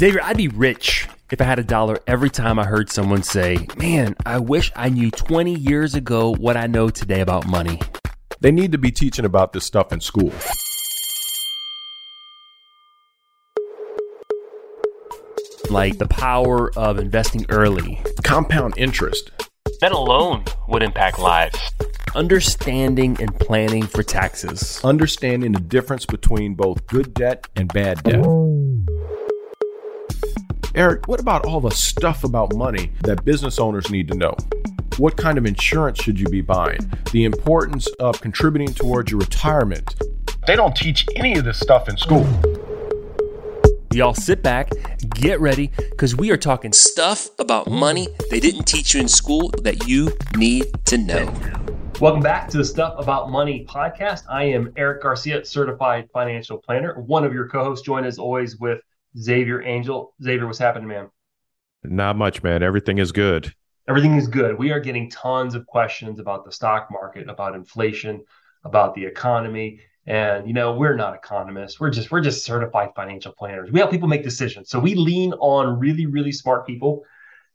[0.00, 3.66] Xavier, I'd be rich if I had a dollar every time I heard someone say,
[3.76, 7.78] Man, I wish I knew 20 years ago what I know today about money.
[8.40, 10.32] They need to be teaching about this stuff in school.
[15.68, 19.30] Like the power of investing early, Compound interest.
[19.82, 21.58] that alone would impact lives.
[22.14, 24.80] Understanding and planning for taxes.
[24.82, 28.24] Understanding the difference between both good debt and bad debt.
[30.76, 34.36] Eric, what about all the stuff about money that business owners need to know?
[34.98, 36.78] What kind of insurance should you be buying?
[37.10, 40.00] The importance of contributing towards your retirement.
[40.46, 42.24] They don't teach any of this stuff in school.
[43.92, 44.70] Y'all sit back,
[45.08, 49.48] get ready, because we are talking stuff about money they didn't teach you in school
[49.64, 51.34] that you need to know.
[52.00, 54.22] Welcome back to the Stuff About Money podcast.
[54.30, 58.56] I am Eric Garcia, certified financial planner, one of your co hosts, joined as always
[58.58, 58.80] with
[59.18, 60.14] Xavier Angel.
[60.22, 61.10] Xavier, what's happening, man?
[61.82, 62.62] Not much, man.
[62.62, 63.52] Everything is good.
[63.88, 64.58] Everything is good.
[64.58, 68.22] We are getting tons of questions about the stock market, about inflation,
[68.64, 69.80] about the economy.
[70.06, 71.80] And you know, we're not economists.
[71.80, 73.70] We're just we're just certified financial planners.
[73.70, 74.70] We help people make decisions.
[74.70, 77.04] So we lean on really, really smart people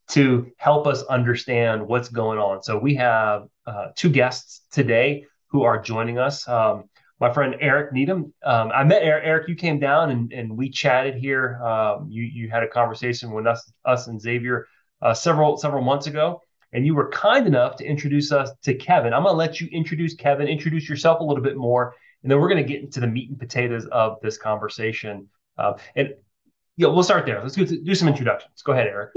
[0.09, 2.61] to help us understand what's going on.
[2.63, 6.47] So we have uh, two guests today who are joining us.
[6.47, 8.33] Um, my friend Eric Needham.
[8.43, 9.23] Um, I met Eric.
[9.25, 11.61] Eric, you came down and, and we chatted here.
[11.63, 14.67] Um, you you had a conversation with us us and Xavier
[15.01, 16.41] uh, several several months ago,
[16.73, 19.13] and you were kind enough to introduce us to Kevin.
[19.13, 21.93] I'm gonna let you introduce Kevin, introduce yourself a little bit more,
[22.23, 25.29] and then we're gonna get into the meat and potatoes of this conversation.
[25.57, 26.09] Uh, and
[26.77, 27.41] yeah, we'll start there.
[27.41, 28.61] Let's do, do some introductions.
[28.61, 29.11] Go ahead, Eric.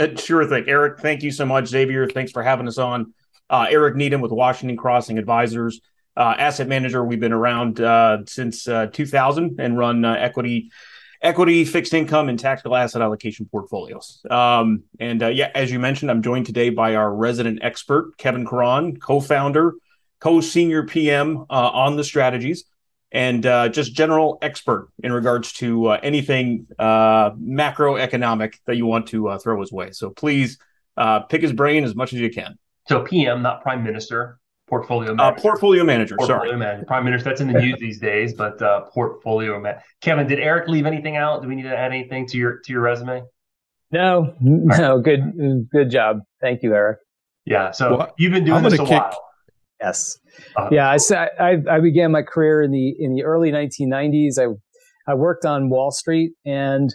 [0.00, 0.64] Uh, Sure thing.
[0.66, 1.68] Eric, thank you so much.
[1.68, 3.14] Xavier, thanks for having us on.
[3.48, 5.80] Uh, Eric Needham with Washington Crossing Advisors,
[6.18, 7.04] uh, asset manager.
[7.04, 10.72] We've been around uh, since uh, 2000 and run uh, equity,
[11.22, 14.20] equity, fixed income, and tactical asset allocation portfolios.
[14.28, 18.44] Um, and uh, yeah, as you mentioned, I'm joined today by our resident expert, Kevin
[18.44, 19.74] Caron, co-founder,
[20.18, 22.64] co-senior PM uh, on the strategies.
[23.10, 29.38] And uh, just general expert in regards to uh, anything macroeconomic that you want to
[29.38, 29.92] throw his way.
[29.92, 30.58] So please
[31.30, 32.58] pick his brain as much as you can.
[32.86, 35.40] So PM, not Prime Minister, portfolio Uh, manager.
[35.40, 36.56] portfolio manager, portfolio sorry.
[36.58, 36.84] manager.
[36.86, 39.76] Prime Minister, that's in the news these days, but uh, portfolio man.
[40.00, 41.42] Kevin, did Eric leave anything out?
[41.42, 43.22] Do we need to add anything to your to your resume?
[43.90, 46.20] No, no, good, good job.
[46.40, 46.98] Thank you, Eric.
[47.46, 47.70] Yeah.
[47.70, 49.24] So Well, you've been doing this a gonna kick- while.
[49.80, 50.18] Yes.
[50.56, 54.38] Uh, Yeah, I, sa- I, I began my career in the in the early 1990s.
[54.38, 54.46] I
[55.10, 56.90] I worked on Wall Street and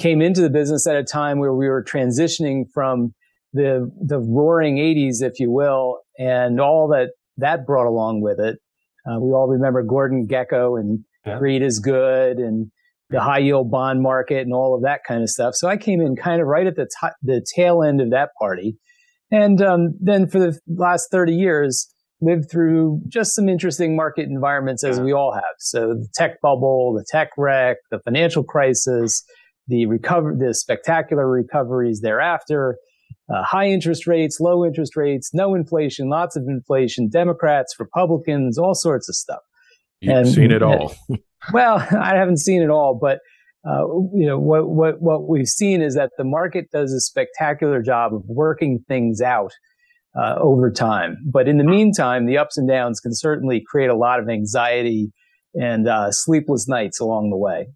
[0.00, 3.14] came into the business at a time where we were transitioning from
[3.52, 8.58] the the roaring 80s, if you will, and all that that brought along with it.
[9.08, 11.38] Uh, we all remember Gordon Gekko and Yeah.
[11.38, 12.70] Greed is Good and
[13.10, 15.54] the high yield bond market and all of that kind of stuff.
[15.54, 18.30] So I came in kind of right at the t- the tail end of that
[18.38, 18.76] party,
[19.30, 21.88] and um, then for the last 30 years
[22.22, 25.04] lived through just some interesting market environments as Yeah.
[25.04, 25.54] we all have.
[25.58, 29.22] So the tech bubble, the tech wreck, the financial crisis,
[29.68, 32.76] the recover, the spectacular recoveries thereafter,
[33.32, 38.74] uh, high interest rates, low interest rates, no inflation, lots of inflation, Democrats, Republicans, all
[38.74, 39.40] sorts of stuff.
[40.00, 40.94] You've And- seen it all.
[41.52, 43.20] Well, I haven't seen it all, but
[43.68, 47.80] uh, you know what what what we've seen is that the market does a spectacular
[47.82, 49.52] job of working things out
[50.20, 51.18] uh, over time.
[51.24, 55.12] But in the meantime, the ups and downs can certainly create a lot of anxiety
[55.54, 57.68] and uh, sleepless nights along the way.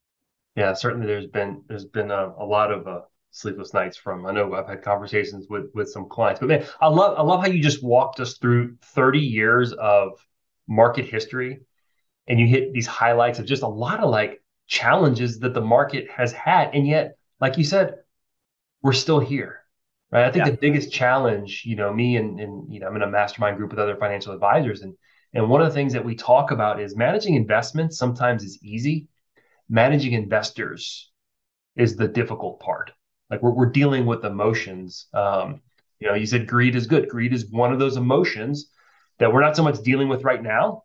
[0.57, 0.73] Yeah.
[0.73, 3.01] Certainly, there's been there's been a, a lot of uh,
[3.31, 4.27] sleepless nights from.
[4.27, 7.41] I know I've had conversations with with some clients, but man, I love I love
[7.41, 10.25] how you just walked us through 30 years of
[10.69, 11.61] market history,
[12.29, 16.11] and you hit these highlights of just a lot of like challenges that the market
[16.11, 17.97] has had, and yet, like you said,
[18.83, 19.63] we're still here.
[20.11, 20.25] Right.
[20.27, 20.51] I think Yeah.
[20.51, 23.71] the biggest challenge, you know, me and, and you know, I'm in a mastermind group
[23.71, 24.83] with other financial advisors.
[24.83, 24.95] And
[25.33, 29.07] and one of the things that we talk about is managing investments sometimes is easy.
[29.69, 31.13] Managing investors
[31.77, 32.93] is the difficult part.
[33.31, 35.07] Like we're, we're dealing with emotions.
[35.15, 35.63] Um,
[36.01, 37.09] you know, you said greed is good.
[37.09, 38.71] Greed is one of those emotions
[39.19, 40.85] that we're not so much dealing with right now.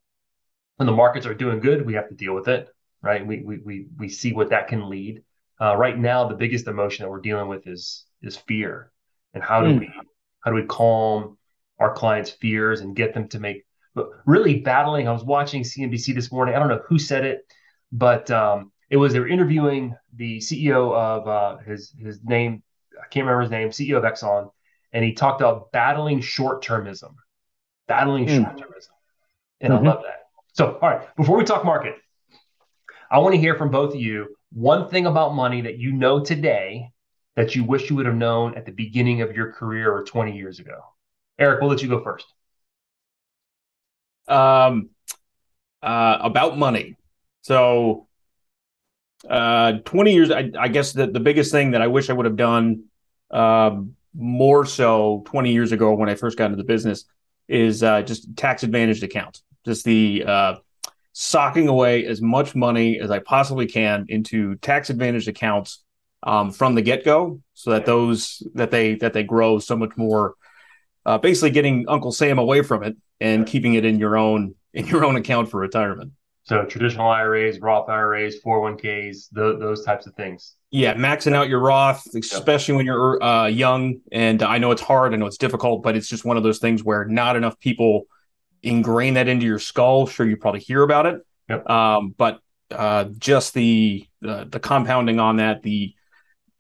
[0.78, 2.68] When the markets are doing good, we have to deal with it,
[3.02, 3.26] right?
[3.26, 5.24] We we we we see what that can lead.
[5.62, 8.92] Uh, right now, the biggest emotion that we're dealing with is is fear,
[9.34, 9.80] and how do Mm.
[9.80, 10.06] we
[10.42, 11.38] how do we calm
[11.80, 15.08] our clients' fears and get them to make but really battling.
[15.08, 16.56] I was watching CNBC this morning.
[16.56, 17.40] I don't know who said it,
[17.94, 22.64] but um, it was they were interviewing the CEO of uh, his his name.
[22.94, 23.70] I can't remember his name.
[23.70, 24.52] CEO of Exxon,
[24.94, 27.16] and he talked about battling short termism,
[27.88, 28.44] battling Mm.
[28.44, 28.90] short termism,
[29.62, 29.78] and Mhm.
[29.78, 30.28] I love that.
[30.54, 31.96] So, all right, before we talk market,
[33.12, 36.24] I want to hear from both of you one thing about money that you know
[36.24, 36.92] today
[37.36, 40.38] that you wish you would have known at the beginning of your career or 20
[40.38, 40.82] years ago.
[41.38, 42.26] Eric, we'll let you go first.
[44.28, 44.90] Um,
[45.84, 46.96] uh, about money.
[47.42, 48.05] So,
[49.30, 52.26] uh, 20 years, I, I guess the, the biggest thing that I wish I would
[52.26, 52.86] have done
[53.32, 57.06] um, more so 20 years ago when I first got into the business
[57.48, 59.44] is uh, just tax advantaged accounts.
[59.66, 60.56] Just the uh,
[61.14, 65.84] socking away as much money as I possibly can into tax advantaged accounts
[66.24, 69.92] um, from the get go, so that those that they that they grow so much
[69.96, 70.36] more.
[71.06, 74.88] Uh, basically, getting Uncle Sam away from it and keeping it in your own in
[74.88, 76.12] your own account for retirement.
[76.46, 80.54] So traditional IRAs, Roth IRAs, 401ks, the, those types of things.
[80.70, 84.02] Yeah, maxing out your Roth, especially when you're uh, young.
[84.12, 86.60] And I know it's hard, I know it's difficult, but it's just one of those
[86.60, 88.04] things where not enough people
[88.62, 90.06] ingrain that into your skull.
[90.06, 91.68] Sure, you probably hear about it, yep.
[91.68, 92.40] um, but
[92.70, 95.95] uh, just the uh, the compounding on that, the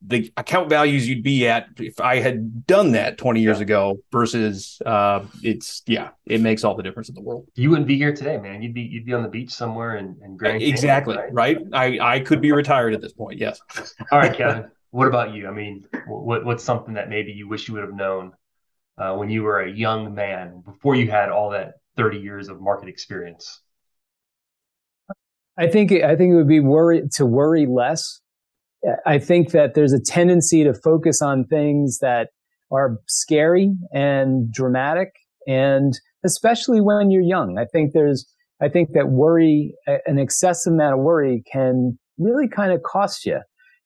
[0.07, 3.63] the account values you'd be at if I had done that 20 years yeah.
[3.63, 7.47] ago versus uh, it's yeah, it makes all the difference in the world.
[7.55, 8.61] You wouldn't be here today, man.
[8.61, 11.57] You'd be you'd be on the beach somewhere and in Grand Exactly, Canyon, right?
[11.73, 11.99] right?
[12.01, 13.59] I, I could be retired at this point, yes.
[14.11, 14.69] all right, Kevin.
[14.91, 15.47] What about you?
[15.47, 18.33] I mean, what what's something that maybe you wish you would have known
[18.97, 22.61] uh, when you were a young man before you had all that 30 years of
[22.61, 23.61] market experience?
[25.57, 28.19] I think I think it would be worry to worry less
[29.05, 32.29] I think that there's a tendency to focus on things that
[32.71, 35.09] are scary and dramatic
[35.47, 35.93] and
[36.23, 37.57] especially when you're young.
[37.59, 38.27] I think there's,
[38.61, 43.39] I think that worry, an excessive amount of worry can really kind of cost you.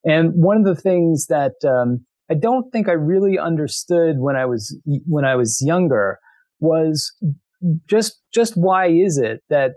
[0.05, 4.45] And one of the things that, um, I don't think I really understood when I
[4.45, 6.19] was, when I was younger
[6.59, 7.11] was
[7.89, 9.71] just, just why is it that,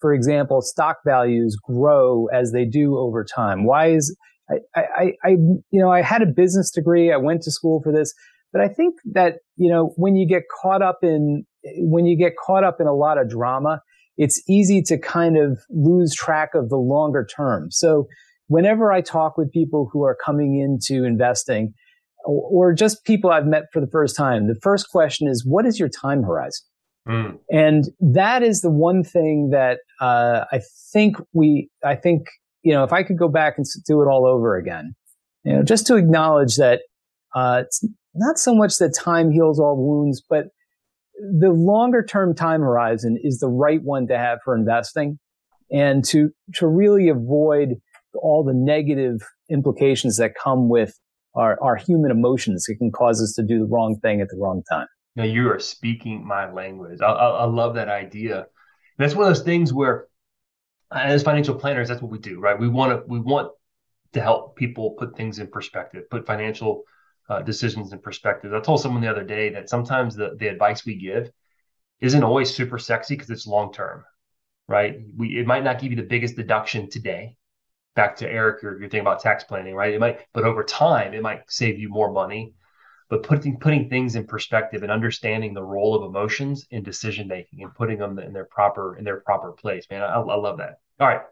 [0.00, 3.66] for example, stock values grow as they do over time?
[3.66, 4.16] Why is,
[4.50, 7.12] I, I, I, you know, I had a business degree.
[7.12, 8.14] I went to school for this,
[8.52, 11.44] but I think that, you know, when you get caught up in,
[11.78, 13.80] when you get caught up in a lot of drama,
[14.16, 17.70] it's easy to kind of lose track of the longer term.
[17.70, 18.06] So
[18.46, 21.74] whenever I talk with people who are coming into investing
[22.24, 25.66] or, or just people I've met for the first time, the first question is, what
[25.66, 26.64] is your time horizon?
[27.08, 27.38] Mm.
[27.50, 30.60] And that is the one thing that uh, I
[30.92, 32.26] think we, I think
[32.66, 34.96] you know, if I could go back and do it all over again,
[35.44, 36.80] you know, just to acknowledge that
[37.32, 40.46] uh, it's not so much that time heals all wounds, but
[41.38, 45.20] the longer term time horizon is the right one to have for investing
[45.70, 47.76] and to, to really avoid
[48.20, 50.92] all the negative implications that come with
[51.36, 52.66] our, our human emotions.
[52.68, 54.88] It can cause us to do the wrong thing at the wrong time.
[55.14, 56.98] Now you are speaking my language.
[57.00, 58.46] I, I, I love that idea.
[58.98, 60.08] That's one of those things where
[60.90, 62.58] as financial planners, that's what we do, right?
[62.58, 63.52] We want to we want
[64.12, 66.84] to help people put things in perspective, put financial
[67.28, 68.54] uh, decisions in perspective.
[68.54, 71.30] I told someone the other day that sometimes the the advice we give
[72.00, 74.04] isn't always super sexy because it's long term,
[74.68, 74.96] right?
[75.16, 77.36] We it might not give you the biggest deduction today.
[77.94, 79.94] Back to Eric, you're, you're thinking about tax planning, right?
[79.94, 82.52] It might, but over time, it might save you more money
[83.08, 87.62] but putting putting things in perspective and understanding the role of emotions in decision making
[87.62, 90.02] and putting them in their proper in their proper place man.
[90.02, 90.80] I, I, love that.
[91.00, 91.22] All right.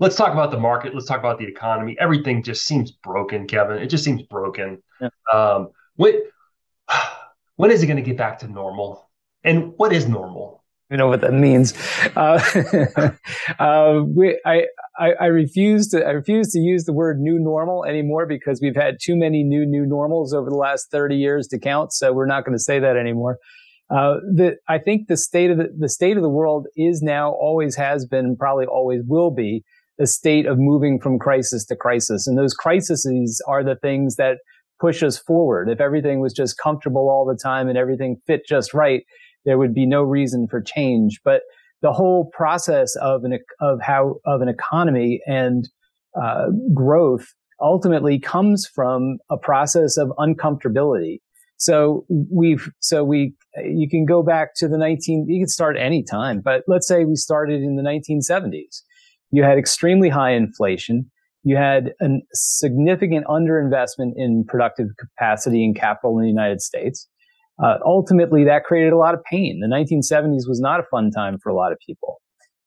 [0.00, 0.94] Let's talk about the market.
[0.94, 1.96] Let's talk about the economy.
[2.00, 3.78] Everything just seems broken kevin.
[3.78, 4.82] It just seems broken.
[5.00, 5.08] Yeah.
[5.32, 6.20] um, when
[7.56, 9.08] when is it going to get back to normal?
[9.44, 10.63] And what is normal
[10.94, 11.74] you know what that means.
[12.14, 12.38] Uh,
[13.58, 17.84] uh, we, I, I, I, refuse to I refuse to use the word new normal
[17.84, 21.58] anymore because we've had too many new new normals over the last 30 years to
[21.58, 21.92] count.
[21.92, 23.38] So we're not going to say that anymore.
[23.90, 27.32] Uh, the, I think the state of the, the state of the world is now,
[27.32, 29.64] always has been, probably always will be
[30.00, 32.28] a state of moving from crisis to crisis.
[32.28, 34.38] And those crises are the things that
[34.80, 35.68] push us forward.
[35.68, 39.02] If everything was just comfortable all the time and everything fit just right,
[39.44, 41.20] there would be no reason for change.
[41.24, 41.42] But
[41.82, 45.68] the whole process of an of how of an economy and
[46.20, 47.26] uh, growth
[47.60, 51.18] ultimately comes from a process of uncomfortability.
[51.56, 56.02] So we've so we you can go back to the 19 you can start any
[56.02, 58.82] time, but let's say we started in the 1970s.
[59.30, 61.10] You had extremely high inflation.
[61.42, 67.06] You had a significant underinvestment in productive capacity and capital in the United States
[67.62, 69.60] uh, ultimately that created a lot of pain.
[69.60, 72.20] The 1970s was not a fun time for a lot of people.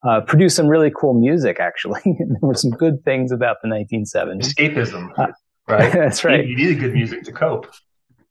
[0.08, 2.02] Uh, produced some really cool music, actually.
[2.06, 4.54] there were some good things about the 1970s.
[4.54, 5.28] Escapism, uh,
[5.68, 5.92] right?
[5.94, 6.46] that's right.
[6.46, 7.68] You, you needed good music to cope.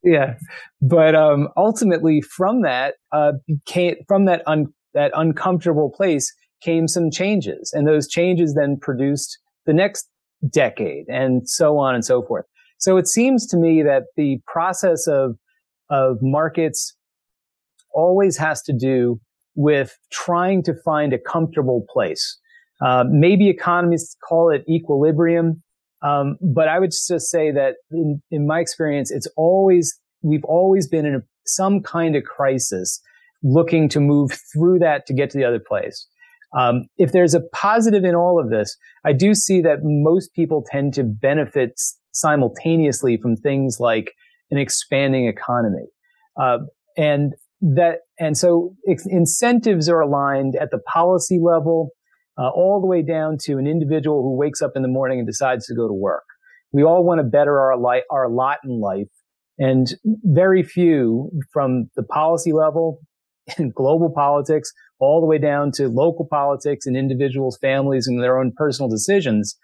[0.03, 0.35] Yeah,
[0.81, 6.33] but um, ultimately, from that uh, became from that un- that uncomfortable place
[6.63, 10.09] came some changes and those changes then produced the next
[10.53, 12.45] decade and so on and so forth.
[12.79, 15.37] So it seems to me that the process of,
[15.91, 16.97] of markets
[17.93, 19.21] always has to do
[19.55, 22.39] with trying to find a comfortable place.
[22.85, 25.63] Uh, maybe economists call it equilibrium.
[26.03, 30.87] Um, but I would just say that in, in my experience, it's always, we've always
[30.87, 33.01] been in a, some kind of crisis
[33.43, 36.07] looking to move through that to get to the other place.
[36.57, 40.65] Um, if there's a positive in all of this, I do see that most people
[40.71, 41.81] tend to benefit
[42.13, 44.13] simultaneously from things like
[44.51, 45.87] an expanding economy.
[46.41, 46.59] Uh,
[46.97, 51.91] and that, and so incentives are aligned at the policy level,
[52.39, 55.27] uh, all the way down to an individual who wakes up in the morning and
[55.27, 56.25] decides to go to work.
[56.73, 59.09] We all want to better our life, our lot in life.
[59.59, 63.01] And very few from the policy level
[63.59, 68.39] in global politics all the way down to local politics and individuals, families and their
[68.39, 69.57] own personal decisions.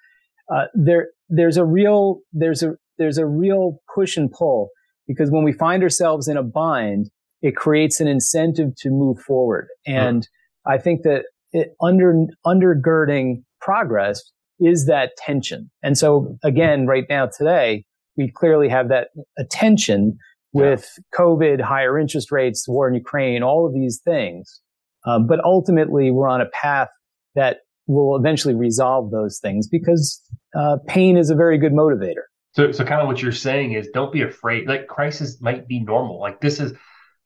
[0.52, 4.70] Uh, there, there's a real, there's a, there's a real push and pull
[5.06, 9.68] because when we find ourselves in a bind, it creates an incentive to move forward.
[9.86, 10.26] And
[10.66, 12.14] I think that it, under,
[12.46, 14.22] undergirding progress
[14.60, 15.70] is that tension.
[15.82, 17.84] And so again, right now today,
[18.16, 19.08] we clearly have that
[19.38, 20.18] attention
[20.52, 21.18] with yeah.
[21.18, 24.60] COVID, higher interest rates, the war in Ukraine, all of these things.
[25.06, 26.88] Um, but ultimately, we're on a path
[27.34, 30.20] that will eventually resolve those things because
[30.56, 32.24] uh, pain is a very good motivator.
[32.52, 34.68] So, so kind of what you're saying is, don't be afraid.
[34.68, 36.20] Like crisis might be normal.
[36.20, 36.74] Like this is,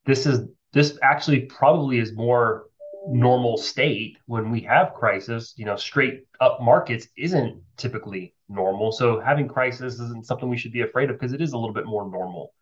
[0.05, 2.67] this is, this actually probably is more
[3.09, 5.55] normal state when we have crisis.
[5.57, 8.93] You know, straight up markets isn't typically normal.
[8.93, 11.75] So having crisis isn't something we should be afraid of because it is a little
[11.75, 12.53] bit more normal,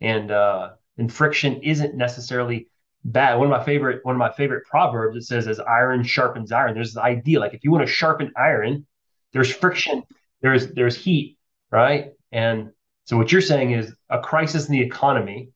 [0.00, 2.68] and uh, and friction isn't necessarily
[3.04, 3.36] bad.
[3.36, 6.74] One of my favorite one of my favorite proverbs it says as iron sharpens iron.
[6.74, 8.86] There's this idea like if you want to sharpen iron,
[9.32, 10.02] there's friction,
[10.42, 11.38] there's there's heat,
[11.70, 12.12] right?
[12.34, 12.70] And
[13.04, 15.50] so what you're saying is a crisis in the economy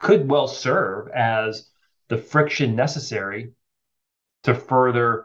[0.00, 1.70] could well serve as
[2.08, 3.52] the friction necessary
[4.42, 5.24] to further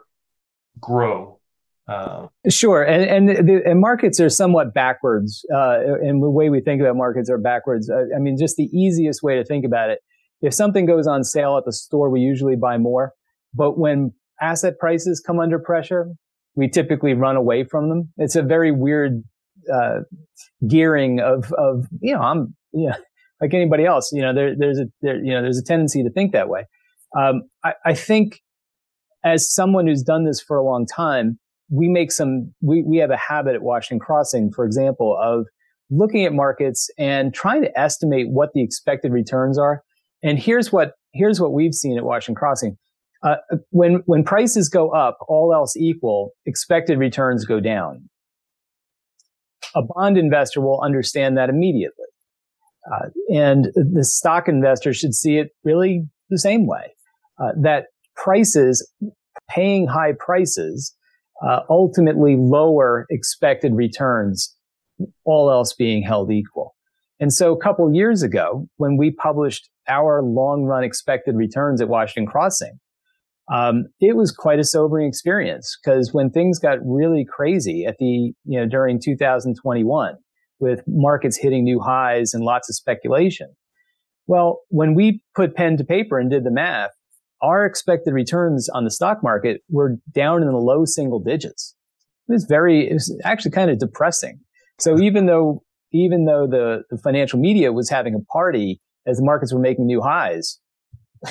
[0.80, 1.38] grow.
[1.86, 6.62] Uh, sure, and and, the, and markets are somewhat backwards, uh, and the way we
[6.62, 7.90] think about markets are backwards.
[7.90, 9.98] Uh, I mean, just the easiest way to think about it
[10.44, 13.14] if something goes on sale at the store, we usually buy more.
[13.54, 16.12] But when asset prices come under pressure,
[16.54, 18.12] we typically run away from them.
[18.18, 19.24] It's a very weird
[19.72, 20.00] uh,
[20.68, 22.96] gearing of of you know I'm you know
[23.40, 26.10] like anybody else you know there there's a there, you know there's a tendency to
[26.10, 26.66] think that way.
[27.16, 28.40] Um, I, I think
[29.24, 31.38] as someone who's done this for a long time,
[31.70, 35.46] we make some we we have a habit at Washington Crossing, for example, of
[35.90, 39.82] looking at markets and trying to estimate what the expected returns are
[40.24, 42.76] and here's what here's what we've seen at Washington Crossing.
[43.22, 43.36] Uh,
[43.70, 48.08] when when prices go up, all else equal, expected returns go down.
[49.74, 52.06] A bond investor will understand that immediately,
[52.92, 56.94] uh, and the stock investor should see it really the same way.
[57.38, 58.88] Uh, that prices,
[59.50, 60.94] paying high prices,
[61.44, 64.54] uh, ultimately lower expected returns,
[65.24, 66.74] all else being held equal.
[67.20, 71.88] And so a couple years ago, when we published our long run expected returns at
[71.88, 72.78] Washington Crossing,
[73.52, 78.32] um, it was quite a sobering experience because when things got really crazy at the,
[78.44, 80.14] you know, during 2021
[80.60, 83.54] with markets hitting new highs and lots of speculation.
[84.26, 86.90] Well, when we put pen to paper and did the math,
[87.42, 91.74] our expected returns on the stock market were down in the low single digits.
[92.28, 94.40] It was very, it was actually kind of depressing.
[94.78, 99.24] So even though even though the, the financial media was having a party as the
[99.24, 100.58] markets were making new highs,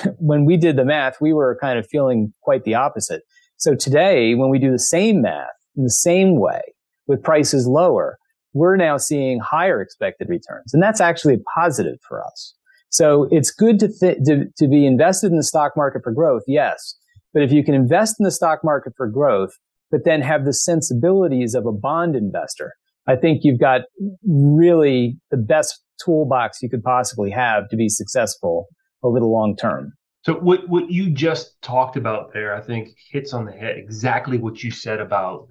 [0.18, 3.24] when we did the math, we were kind of feeling quite the opposite.
[3.58, 6.62] So today, when we do the same math in the same way
[7.08, 8.18] with prices lower,
[8.54, 10.74] we're now seeing higher expected returns.
[10.74, 12.54] And that's actually positive for us.
[12.90, 16.44] So it's good to, th- to, to be invested in the stock market for growth.
[16.46, 16.96] Yes.
[17.34, 19.52] But if you can invest in the stock market for growth,
[19.90, 22.74] but then have the sensibilities of a bond investor,
[23.08, 23.82] I think you've got
[24.28, 28.68] really the best toolbox you could possibly have to be successful
[29.04, 29.94] over the long term.
[30.24, 34.38] So what what you just talked about there, I think hits on the head exactly
[34.38, 35.50] what you said about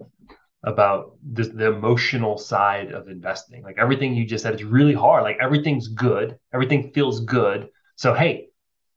[0.64, 3.62] about the, the emotional side of investing.
[3.62, 5.25] Like everything you just said, it's really hard.
[5.25, 7.68] Like everything's good, everything feels good.
[7.97, 8.49] So hey,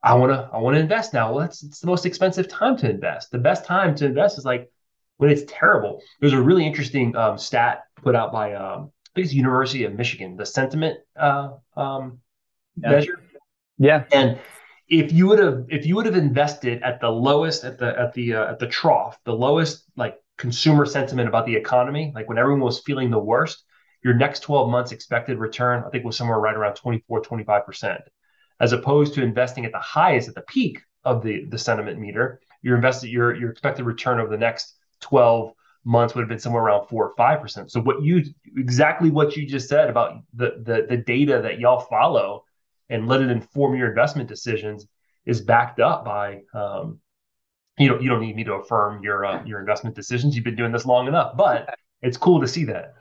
[0.01, 1.31] I wanna I wanna invest now.
[1.31, 3.31] Well, that's it's the most expensive time to invest.
[3.31, 4.69] The best time to invest is like
[5.17, 6.01] when it's terrible.
[6.21, 9.93] There's a really interesting um, stat put out by um, I think it's University of
[9.93, 12.19] Michigan, the sentiment uh, um,
[12.77, 12.91] yeah.
[12.91, 13.19] measure.
[13.77, 14.39] Yeah, and
[14.87, 18.13] if you would have if you would have invested at the lowest at the at
[18.13, 22.37] the uh, at the trough, the lowest like consumer sentiment about the economy, like when
[22.37, 23.63] everyone was feeling the worst,
[24.03, 27.99] your next 12 months expected return, I think was somewhere right around 24, 25%,
[28.59, 32.39] as opposed to investing at the highest, at the peak of the, the sentiment meter,
[32.61, 35.53] your invested, your, your expected return over the next 12
[35.85, 37.71] months would have been somewhere around four or 5%.
[37.71, 38.23] So what you,
[38.57, 42.43] exactly what you just said about the, the, the data that y'all follow
[42.89, 44.87] and let it inform your investment decisions
[45.25, 46.99] is backed up by, um,
[47.77, 50.35] you know, you don't need me to affirm your uh, your investment decisions.
[50.35, 52.93] You've been doing this long enough, but it's cool to see that.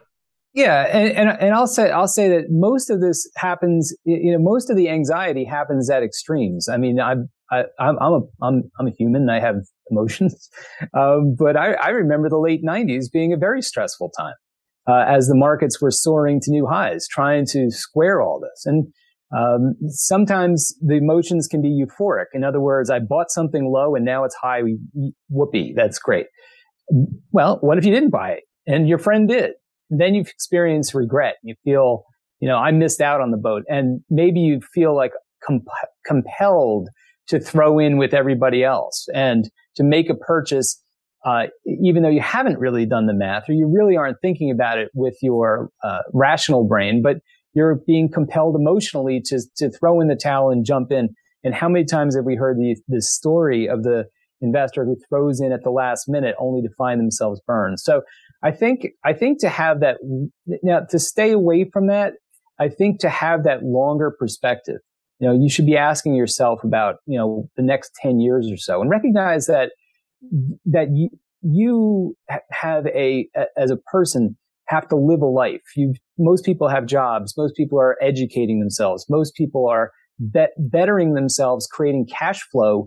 [0.54, 3.94] Yeah, and, and, and I'll say I'll say that most of this happens.
[4.04, 6.68] You know, most of the anxiety happens at extremes.
[6.68, 9.28] I mean, I'm I, I'm I'm a I'm I'm a human.
[9.28, 9.56] I have
[9.90, 10.48] emotions,
[10.94, 14.34] um, but I, I remember the late '90s being a very stressful time
[14.88, 18.64] uh, as the markets were soaring to new highs, trying to square all this.
[18.66, 18.92] And
[19.36, 22.26] um, sometimes the emotions can be euphoric.
[22.34, 24.60] In other words, I bought something low and now it's high.
[25.28, 26.26] Whoopee, that's great.
[27.32, 29.52] Well, what if you didn't buy it and your friend did?
[29.90, 31.36] Then you've experienced regret.
[31.42, 32.04] You feel,
[32.40, 35.12] you know, I missed out on the boat, and maybe you feel like
[35.46, 35.66] comp-
[36.06, 36.88] compelled
[37.28, 40.82] to throw in with everybody else and to make a purchase,
[41.26, 41.44] uh,
[41.82, 44.88] even though you haven't really done the math or you really aren't thinking about it
[44.94, 47.16] with your uh, rational brain, but
[47.54, 51.14] you're being compelled emotionally to, to throw in the towel and jump in.
[51.44, 54.06] And how many times have we heard the, the story of the
[54.40, 57.80] investor who throws in at the last minute only to find themselves burned?
[57.80, 58.02] So
[58.42, 59.98] I think, I think to have that,
[60.62, 62.14] now to stay away from that,
[62.58, 64.78] I think to have that longer perspective,
[65.18, 68.56] you know, you should be asking yourself about, you know, the next 10 years or
[68.56, 69.70] so and recognize that,
[70.66, 71.10] that you,
[71.42, 72.16] you
[72.50, 75.62] have a, as a person, have to live a life.
[75.76, 77.34] You, most people have jobs.
[77.36, 79.06] Most people are educating themselves.
[79.08, 79.90] Most people are
[80.58, 82.86] bettering themselves, creating cash flow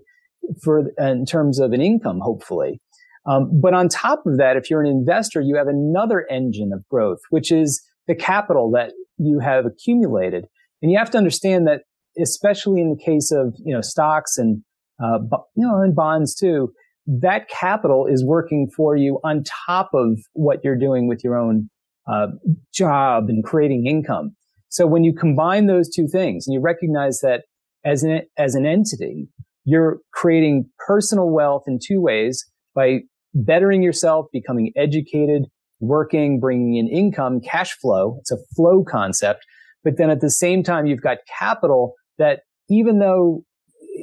[0.64, 2.80] for, in terms of an income, hopefully.
[3.26, 6.88] Um, but on top of that, if you're an investor, you have another engine of
[6.90, 10.46] growth, which is the capital that you have accumulated.
[10.82, 11.82] And you have to understand that,
[12.22, 14.64] especially in the case of, you know, stocks and,
[15.04, 15.20] uh,
[15.56, 16.72] you know, and bonds too,
[17.06, 21.70] that capital is working for you on top of what you're doing with your own
[22.12, 22.28] uh,
[22.74, 24.36] job and creating income.
[24.70, 27.44] So when you combine those two things and you recognize that
[27.86, 29.30] as an, as an entity,
[29.64, 33.00] you're creating personal wealth in two ways by
[33.34, 35.46] bettering yourself, becoming educated,
[35.80, 38.18] working, bringing in income, cash flow.
[38.20, 39.46] It's a flow concept.
[39.84, 43.44] But then at the same time, you've got capital that even though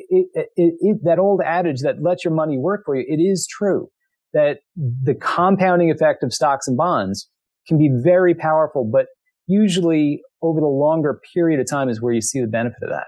[0.09, 3.47] it, it, it, that old adage that let your money work for you, it is
[3.47, 3.88] true
[4.33, 7.29] that the compounding effect of stocks and bonds
[7.66, 9.07] can be very powerful, but
[9.46, 13.07] usually over the longer period of time is where you see the benefit of that.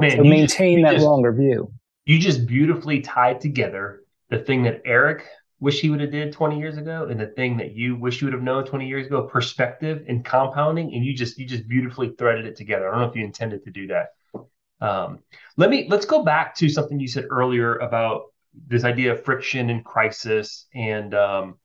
[0.00, 1.72] Man, so maintain just, that just, longer view.
[2.04, 5.26] You just beautifully tied together the thing that Eric
[5.58, 8.26] wish he would have did 20 years ago and the thing that you wish you
[8.26, 12.10] would have known 20 years ago perspective and compounding and you just you just beautifully
[12.18, 14.08] threaded it together i don't know if you intended to do that
[14.78, 15.20] um,
[15.56, 18.24] let me let's go back to something you said earlier about
[18.66, 21.58] this idea of friction and crisis and um,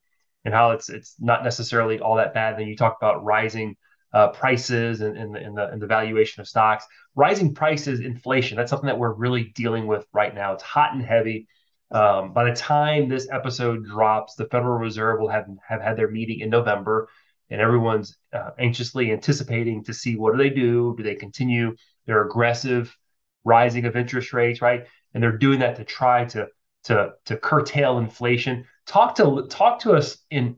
[0.44, 2.58] and how it's it's not necessarily all that bad.
[2.58, 3.76] Then you talk about rising
[4.12, 6.86] uh, prices and, and, the, and, the, and the valuation of stocks.
[7.14, 8.56] Rising prices, inflation.
[8.56, 10.52] That's something that we're really dealing with right now.
[10.52, 11.46] It's hot and heavy.
[11.90, 16.10] Um, by the time this episode drops, the Federal Reserve will have have had their
[16.10, 17.08] meeting in November,
[17.50, 20.94] and everyone's uh, anxiously anticipating to see what do they do.
[20.96, 21.76] Do they continue
[22.06, 22.96] their aggressive
[23.44, 24.86] rising of interest rates, right?
[25.12, 26.48] And they're doing that to try to
[26.84, 28.64] to to curtail inflation.
[28.86, 30.56] Talk to talk to us in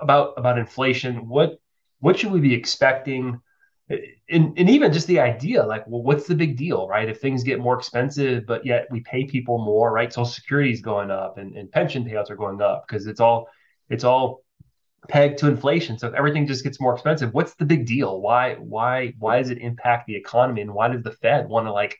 [0.00, 1.28] about about inflation.
[1.28, 1.58] What
[2.00, 3.40] what should we be expecting?
[3.90, 7.06] And, and even just the idea, like, well, what's the big deal, right?
[7.06, 10.10] If things get more expensive, but yet we pay people more, right?
[10.10, 13.48] Social Security is going up and, and pension payouts are going up because it's all
[13.90, 14.42] it's all
[15.08, 15.98] pegged to inflation.
[15.98, 18.20] So if everything just gets more expensive, what's the big deal?
[18.20, 20.62] Why why why does it impact the economy?
[20.62, 21.98] And why does the Fed want to like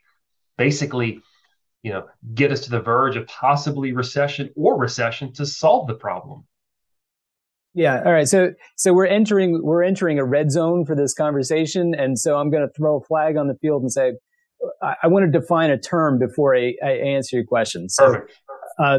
[0.56, 1.20] basically
[1.84, 5.94] you know get us to the verge of possibly recession or recession to solve the
[5.94, 6.44] problem.
[7.74, 8.02] Yeah.
[8.04, 8.26] All right.
[8.26, 11.94] So so we're entering we're entering a red zone for this conversation.
[11.94, 14.12] And so i'm going to throw a flag on the field and say
[14.82, 17.88] i, I want to define a term before I, I answer your question.
[17.88, 18.22] So
[18.78, 18.98] uh,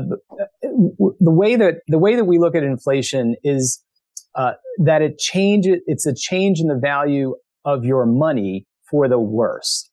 [0.62, 3.82] the, the way that the way that we look at inflation is
[4.36, 9.20] uh, that it changes it's a change in the value of your money for the
[9.20, 9.90] worse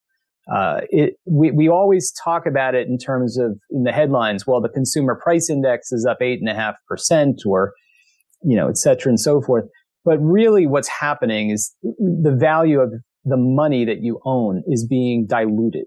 [0.50, 4.46] uh, it, we, we always talk about it in terms of in the headlines.
[4.46, 7.72] Well, the consumer price index is up eight and a half percent or,
[8.42, 9.64] you know, et cetera and so forth.
[10.04, 12.92] But really what's happening is the value of
[13.24, 15.84] the money that you own is being diluted.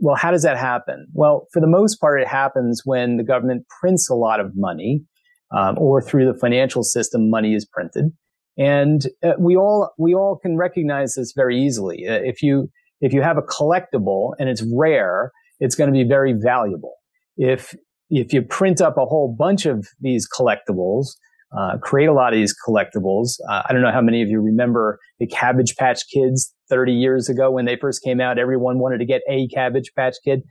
[0.00, 1.06] well, how does that happen?
[1.12, 5.02] Well, for the most part, it happens when the government prints a lot of money,
[5.56, 8.06] um, or through the financial system, money is printed.
[8.56, 12.06] And uh, we all we all can recognize this very easily.
[12.08, 16.08] Uh, if you if you have a collectible and it's rare, it's going to be
[16.08, 16.94] very valuable.
[17.36, 17.74] If
[18.10, 21.06] if you print up a whole bunch of these collectibles,
[21.56, 23.38] uh, create a lot of these collectibles.
[23.48, 27.28] Uh, I don't know how many of you remember the Cabbage Patch Kids 30 years
[27.28, 28.38] ago when they first came out.
[28.38, 30.42] Everyone wanted to get a Cabbage Patch Kid.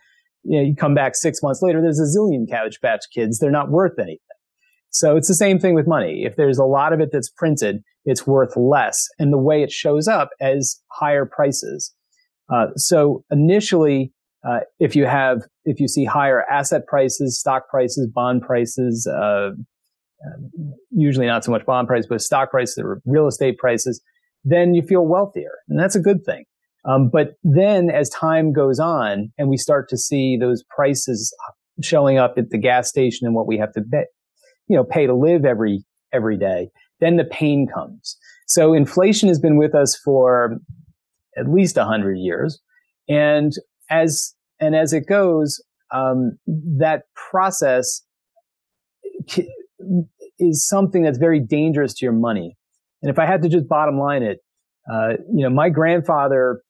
[0.44, 3.40] You know, you come back six months later, there's a zillion Cabbage Patch Kids.
[3.40, 4.20] They're not worth anything.
[4.92, 6.24] So it's the same thing with money.
[6.26, 9.08] If there's a lot of it that's printed, it's worth less.
[9.20, 11.94] And the way it shows up as higher prices.
[12.54, 14.12] Uh, so initially,
[14.48, 19.50] uh, if you have, if you see higher asset prices, stock prices, bond prices, uh,
[20.92, 24.02] usually not so much bond prices, but stock prices or real estate prices,
[24.44, 25.52] then you feel wealthier.
[25.68, 26.46] And that's a good thing.
[26.86, 31.36] Um, but then as time goes on and we start to see those prices
[31.82, 34.06] showing up at the gas station and what we have to pay,
[34.68, 35.84] you know, pay to live every,
[36.14, 38.18] every day, then the pain comes.
[38.48, 40.58] So inflation has been with us for
[41.40, 42.60] at least a hundred years.
[43.08, 43.54] And
[43.90, 48.04] as, and as it goes, um, that process
[50.40, 52.58] is something that's very dangerous to your money.
[53.02, 54.40] And if I had to just bottom line it,
[54.92, 56.62] uh, you know, my grandfather,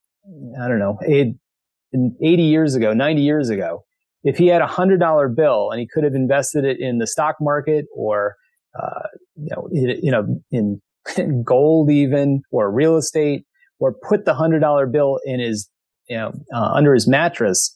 [0.61, 3.83] I don't know, 80 years ago, 90 years ago,
[4.23, 7.07] if he had a hundred dollar bill and he could have invested it in the
[7.07, 8.35] stock market or,
[8.81, 10.81] uh, you know, in, you know, in
[11.43, 13.45] gold even or real estate
[13.79, 15.69] or put the hundred dollar bill in his,
[16.07, 17.73] you know, uh, under his mattress.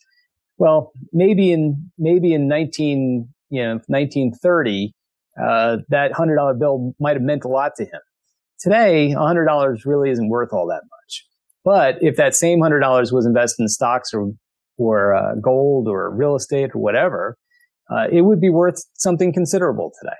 [0.57, 4.93] Well, maybe in, maybe in 19, you know, 1930,
[5.41, 8.01] uh, that hundred dollar bill might have meant a lot to him.
[8.59, 11.25] Today, hundred dollars really isn't worth all that much.
[11.65, 14.31] But if that same hundred dollars was invested in stocks or
[14.77, 17.37] or uh, gold or real estate or whatever,
[17.91, 20.15] uh, it would be worth something considerable today.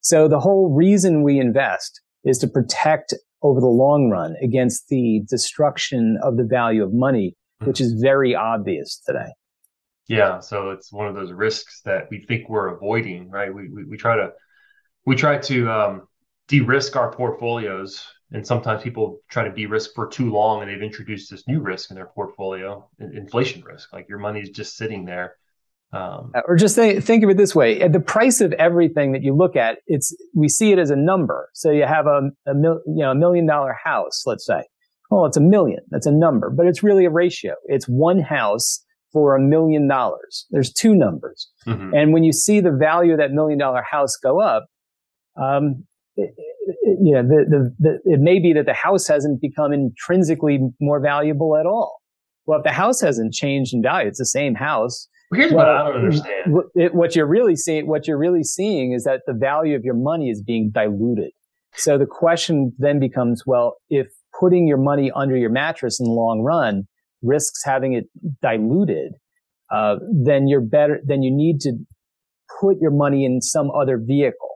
[0.00, 5.22] So the whole reason we invest is to protect over the long run against the
[5.28, 7.66] destruction of the value of money, hmm.
[7.66, 9.32] which is very obvious today.
[10.08, 13.52] Yeah, so it's one of those risks that we think we're avoiding, right?
[13.52, 14.32] We we, we try to
[15.04, 16.08] we try to um,
[16.48, 21.30] de-risk our portfolios and sometimes people try to de-risk for too long and they've introduced
[21.30, 25.36] this new risk in their portfolio inflation risk like your money is just sitting there
[25.92, 27.80] um, or just think, think of it this way.
[27.80, 30.96] At the price of everything that you look at it's we see it as a
[30.96, 31.48] number.
[31.54, 34.62] So you have a, a mil, you know a million dollar house let's say.
[35.10, 35.80] Well, it's a million.
[35.90, 37.54] That's a number but it's really a ratio.
[37.64, 40.46] It's one house for a million dollars.
[40.50, 41.48] There's two numbers.
[41.66, 41.94] Mm-hmm.
[41.94, 44.66] and when you see the value of that million dollar house go up
[45.36, 45.84] um,
[46.16, 49.72] it, it, you know, the, the, the, it may be that the house hasn't become
[49.72, 52.00] intrinsically more valuable at all.
[52.46, 55.08] Well, if the house hasn't changed in value, it's the same house.
[55.32, 56.54] Here's well, what I don't understand.
[56.74, 59.94] It, what you're really seeing, what you're really seeing is that the value of your
[59.94, 61.32] money is being diluted.
[61.74, 66.12] So the question then becomes, well, if putting your money under your mattress in the
[66.12, 66.88] long run
[67.22, 68.04] risks having it
[68.40, 69.12] diluted,
[69.70, 71.72] uh, then you're better, then you need to
[72.60, 74.48] put your money in some other vehicle.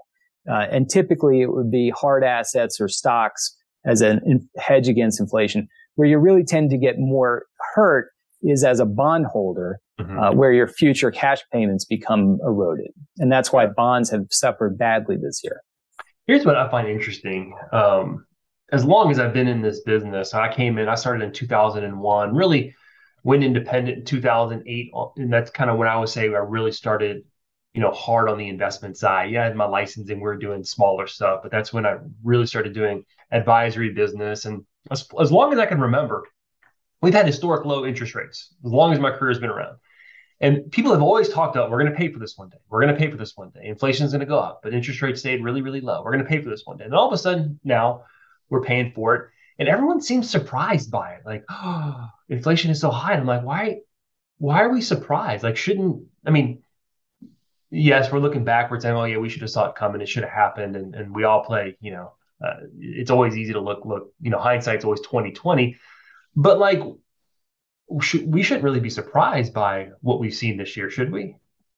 [0.50, 4.20] Uh, and typically it would be hard assets or stocks as a
[4.56, 5.68] hedge against inflation.
[5.96, 8.08] Where you really tend to get more hurt
[8.42, 10.18] is as a bondholder, mm-hmm.
[10.18, 12.92] uh, where your future cash payments become eroded.
[13.18, 15.62] And that's why bonds have suffered badly this year.
[16.26, 17.54] Here's what I find interesting.
[17.72, 18.26] Um,
[18.72, 22.34] as long as I've been in this business, I came in, I started in 2001,
[22.34, 22.74] really
[23.24, 24.92] went independent in 2008.
[25.16, 27.24] And that's kind of when I would say I really started
[27.74, 29.30] you know, hard on the investment side.
[29.30, 32.46] Yeah, I had my licensing, we were doing smaller stuff, but that's when I really
[32.46, 34.44] started doing advisory business.
[34.44, 36.24] And as, as long as I can remember,
[37.00, 39.78] we've had historic low interest rates as long as my career has been around.
[40.42, 42.58] And people have always talked about, we're going to pay for this one day.
[42.68, 43.60] We're going to pay for this one day.
[43.64, 46.02] Inflation is going to go up, but interest rates stayed really, really low.
[46.02, 46.84] We're going to pay for this one day.
[46.84, 48.04] And all of a sudden now
[48.50, 49.28] we're paying for it.
[49.60, 51.22] And everyone seems surprised by it.
[51.24, 53.12] Like, oh, inflation is so high.
[53.12, 53.78] And I'm like, why,
[54.38, 55.44] why are we surprised?
[55.44, 56.62] Like, shouldn't, I mean,
[57.72, 60.00] yes, we're looking backwards and oh yeah, we should have saw it coming.
[60.00, 60.76] It should have happened.
[60.76, 62.12] And and we all play, you know,
[62.44, 65.76] uh, it's always easy to look look, you know, hindsight's always 2020.
[66.36, 66.80] But like
[67.88, 71.36] we shouldn't really be surprised by what we've seen this year, should we?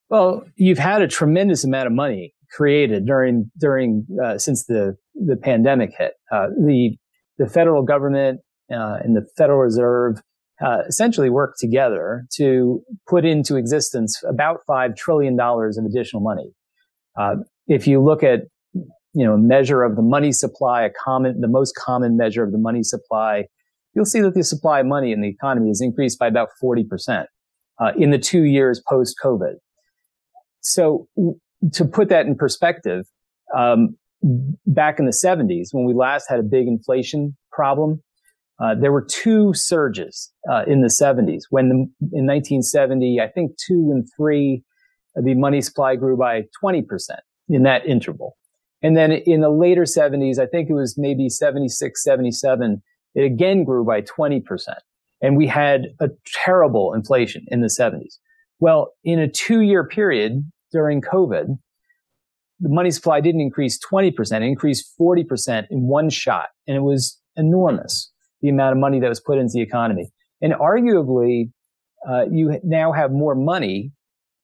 [0.09, 5.37] Well, you've had a tremendous amount of money created during during uh, since the the
[5.37, 6.15] pandemic hit.
[6.31, 6.97] Uh, the
[7.39, 8.41] the federal government
[8.73, 10.21] uh, and the Federal Reserve
[10.65, 16.53] uh, essentially work together to put into existence about $5 trillion of additional money.
[17.19, 17.37] Uh,
[17.67, 21.49] if you look at, you know, a measure of the money supply, a common, the
[21.49, 23.47] most common measure of the money supply,
[23.95, 27.27] you'll see that the supply of money in the economy has increased by about 40%.
[27.81, 29.55] uh, in the two years post COVID.
[30.61, 31.09] So
[31.73, 33.07] to put that in perspective,
[33.57, 33.97] um,
[34.67, 38.03] back in the 70s, when we last had a big inflation problem,
[38.63, 41.43] uh, there were two surges uh, in the 70s.
[41.51, 41.75] When the,
[42.17, 44.63] in 1970, I think two and three,
[45.17, 46.85] the money supply grew by 20%
[47.49, 48.37] in that interval.
[48.83, 52.83] And then in the later 70s, I think it was maybe 76, 77,
[53.15, 54.43] it again grew by 20%.
[55.23, 56.09] And we had a
[56.45, 58.19] terrible inflation in the 70s.
[58.61, 61.59] Well, in a two year period during COVID,
[62.61, 66.49] the money supply didn't increase 20%, it increased 40% in one shot.
[66.67, 70.11] And it was enormous, the amount of money that was put into the economy.
[70.41, 71.51] And arguably,
[72.09, 73.93] uh, you now have more money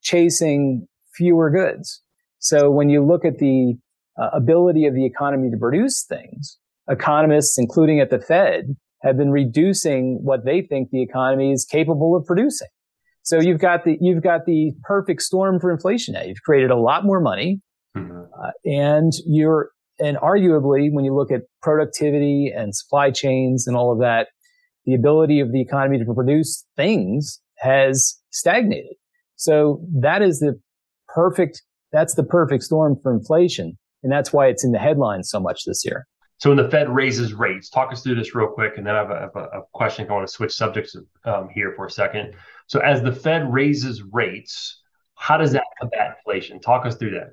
[0.02, 2.02] chasing fewer goods.
[2.38, 3.74] So when you look at the
[4.20, 6.58] uh, ability of the economy to produce things,
[6.90, 12.16] economists, including at the Fed, have been reducing what they think the economy is capable
[12.16, 12.68] of producing.
[13.22, 16.14] So you've got the you've got the perfect storm for inflation.
[16.14, 17.60] Now you've created a lot more money,
[17.96, 18.22] mm-hmm.
[18.42, 23.92] uh, and you're and arguably when you look at productivity and supply chains and all
[23.92, 24.28] of that,
[24.86, 28.94] the ability of the economy to produce things has stagnated.
[29.36, 30.58] So that is the
[31.08, 35.40] perfect that's the perfect storm for inflation, and that's why it's in the headlines so
[35.40, 36.06] much this year.
[36.40, 39.00] So when the Fed raises rates, talk us through this real quick, and then I
[39.00, 40.06] have a, a question.
[40.08, 42.32] I want to switch subjects um, here for a second.
[42.66, 44.80] So as the Fed raises rates,
[45.16, 46.58] how does that combat inflation?
[46.58, 47.32] Talk us through that.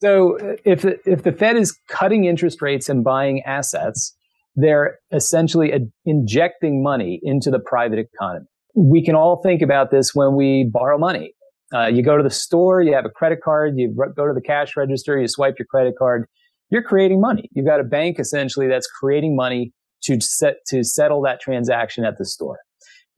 [0.00, 4.16] So if the, if the Fed is cutting interest rates and buying assets,
[4.56, 5.72] they're essentially
[6.06, 8.46] injecting money into the private economy.
[8.74, 11.34] We can all think about this when we borrow money.
[11.74, 14.40] Uh, you go to the store, you have a credit card, you go to the
[14.40, 16.26] cash register, you swipe your credit card
[16.72, 17.48] you're creating money.
[17.52, 19.72] You've got a bank essentially that's creating money
[20.04, 22.58] to set, to settle that transaction at the store.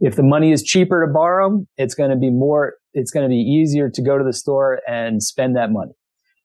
[0.01, 3.29] If the money is cheaper to borrow, it's going to be more, it's going to
[3.29, 5.93] be easier to go to the store and spend that money.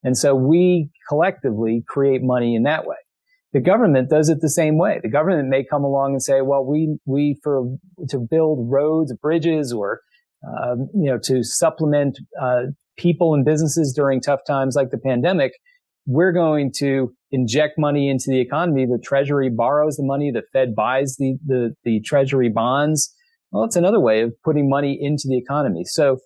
[0.03, 2.95] And so we collectively create money in that way.
[3.51, 4.99] The government does it the same way.
[5.01, 7.63] The government may come along and say, well, we, we, for,
[8.09, 10.01] to build roads, bridges, or,
[10.47, 12.67] uh, you know, to supplement, uh,
[12.97, 15.53] people and businesses during tough times like the pandemic,
[16.09, 18.87] we're going to inject money into the economy.
[18.87, 20.31] The Treasury borrows the money.
[20.31, 23.13] The Fed buys the, the, the Treasury bonds.
[23.51, 25.83] Well, it's another way of putting money into the economy.
[25.85, 26.17] So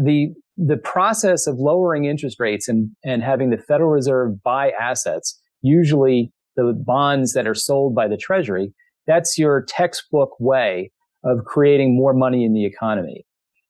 [0.00, 5.40] the, the process of lowering interest rates and, and having the Federal Reserve buy assets,
[5.62, 8.74] usually the bonds that are sold by the Treasury,
[9.06, 10.90] that's your textbook way
[11.22, 13.24] of creating more money in the economy.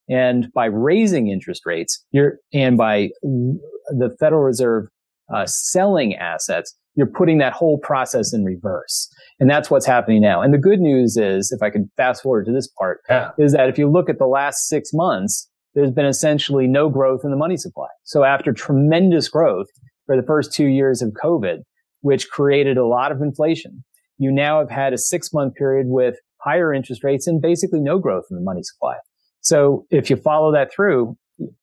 [0.08, 4.88] And by raising interest rates, you're, and by the Federal Reserve
[5.34, 9.08] uh, selling assets, you're putting that whole process in reverse.
[9.38, 10.42] And that's what's happening now.
[10.42, 13.30] And the good news is, if I could fast forward to this part, yeah.
[13.38, 17.20] is that if you look at the last six months, there's been essentially no growth
[17.22, 17.86] in the money supply.
[18.02, 19.68] So after tremendous growth
[20.06, 21.58] for the first two years of COVID,
[22.00, 23.84] which created a lot of inflation,
[24.18, 27.98] you now have had a six month period with higher interest rates and basically no
[27.98, 28.96] growth in the money supply.
[29.40, 31.16] So if you follow that through,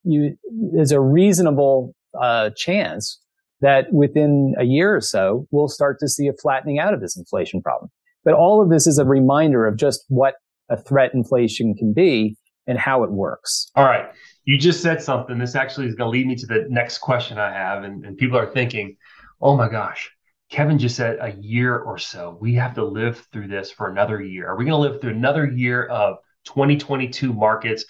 [0.03, 0.37] you,
[0.73, 3.19] there's a reasonable uh, chance
[3.61, 7.17] that within a year or so, we'll start to see a flattening out of this
[7.17, 7.89] inflation problem.
[8.23, 10.35] But all of this is a reminder of just what
[10.69, 12.35] a threat inflation can be
[12.67, 13.71] and how it works.
[13.75, 14.09] All right.
[14.45, 15.37] You just said something.
[15.37, 17.83] This actually is going to lead me to the next question I have.
[17.83, 18.97] And, and people are thinking,
[19.41, 20.11] oh my gosh,
[20.49, 22.37] Kevin just said a year or so.
[22.39, 24.47] We have to live through this for another year.
[24.47, 27.85] Are we going to live through another year of 2022 markets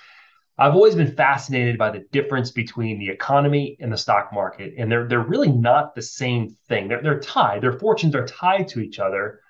[0.57, 4.89] I've always been fascinated by the difference between the economy and the stock market, and
[4.91, 6.87] they're they're really not the same thing.
[6.87, 7.61] They're they're tied.
[7.61, 9.41] Their fortunes are tied to each other.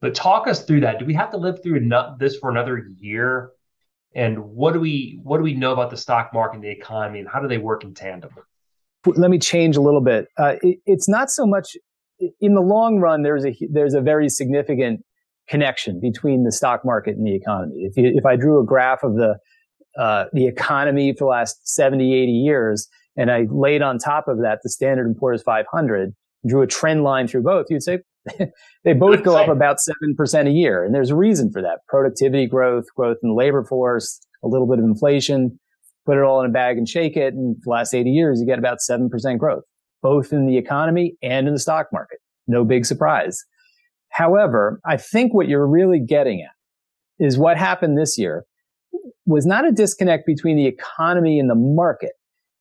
[0.00, 1.00] But talk us through that.
[1.00, 3.50] Do we have to live through this for another year?
[4.14, 7.20] And what do we what do we know about the stock market and the economy,
[7.20, 8.30] and how do they work in tandem?
[9.06, 10.26] Let me change a little bit.
[10.36, 11.76] Uh, it, it's not so much
[12.40, 13.22] in the long run.
[13.22, 15.04] There's a there's a very significant
[15.48, 17.76] connection between the stock market and the economy.
[17.78, 19.38] If you, if I drew a graph of the
[19.98, 24.38] uh, the economy for the last 70, 80 years, and I laid on top of
[24.38, 26.14] that the Standard & Poor's 500,
[26.46, 27.98] drew a trend line through both, you'd say
[28.84, 30.84] they both go up about 7% a year.
[30.84, 31.80] And there's a reason for that.
[31.88, 35.58] Productivity growth, growth in the labor force, a little bit of inflation,
[36.06, 37.34] put it all in a bag and shake it.
[37.34, 39.64] And the last 80 years, you get about 7% growth,
[40.02, 42.18] both in the economy and in the stock market.
[42.46, 43.44] No big surprise.
[44.10, 48.44] However, I think what you're really getting at is what happened this year
[49.26, 52.12] was not a disconnect between the economy and the market.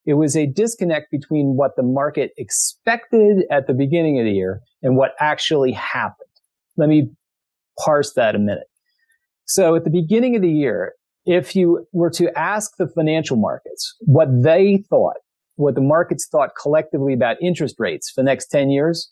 [0.06, 4.62] It was a disconnect between what the market expected at the beginning of the year
[4.82, 6.30] and what actually happened.
[6.78, 7.10] Let me
[7.80, 8.68] parse that a minute.
[9.46, 10.94] So at the beginning of the year,
[11.26, 15.18] if you were to ask the financial markets what they thought,
[15.56, 19.12] what the markets thought collectively about interest rates for the next 10 years,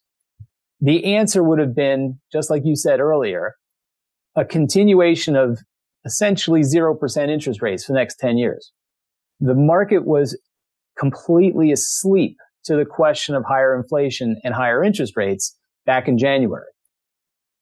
[0.79, 3.55] the answer would have been, just like you said earlier,
[4.35, 5.59] a continuation of
[6.05, 8.71] essentially 0% interest rates for the next 10 years.
[9.39, 10.39] The market was
[10.97, 16.65] completely asleep to the question of higher inflation and higher interest rates back in January.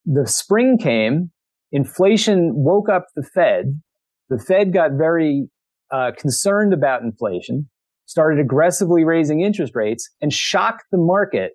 [0.05, 1.31] The spring came,
[1.71, 3.81] inflation woke up the Fed.
[4.29, 5.49] The Fed got very
[5.91, 7.69] uh, concerned about inflation,
[8.05, 11.53] started aggressively raising interest rates, and shocked the market,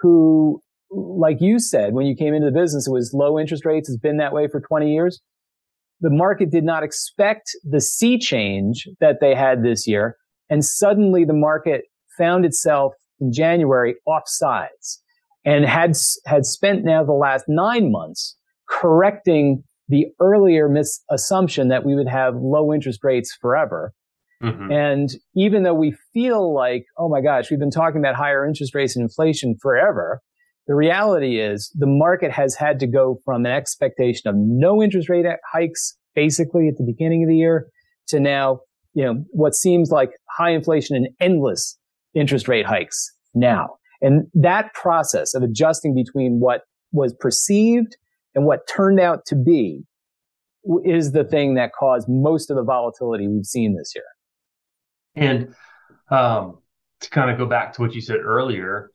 [0.00, 3.88] who, like you said, when you came into the business, it was low interest rates.
[3.88, 5.20] It's been that way for 20 years.
[6.00, 10.16] The market did not expect the sea change that they had this year.
[10.48, 11.82] And suddenly the market
[12.16, 14.98] found itself in January offsides
[15.44, 15.92] and had,
[16.26, 18.36] had spent now the last nine months
[18.68, 23.92] correcting the earlier misassumption that we would have low interest rates forever.
[24.42, 24.72] Mm-hmm.
[24.72, 28.74] And even though we feel like, oh my gosh, we've been talking about higher interest
[28.74, 30.22] rates and inflation forever,
[30.66, 35.08] the reality is the market has had to go from an expectation of no interest
[35.08, 37.66] rate hikes basically at the beginning of the year
[38.08, 38.60] to now,
[38.94, 41.78] you know, what seems like high inflation and endless
[42.14, 43.76] interest rate hikes now.
[44.02, 47.96] And that process of adjusting between what was perceived
[48.34, 49.84] and what turned out to be
[50.84, 54.04] is the thing that caused most of the volatility we've seen this year.
[55.16, 55.54] And
[56.10, 56.58] um,
[57.00, 58.90] to kind of go back to what you said earlier,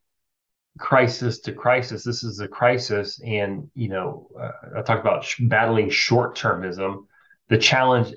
[0.77, 3.19] crisis to crisis, this is a crisis.
[3.25, 7.05] And, you know, uh, I talked about sh- battling short termism.
[7.49, 8.13] The challenge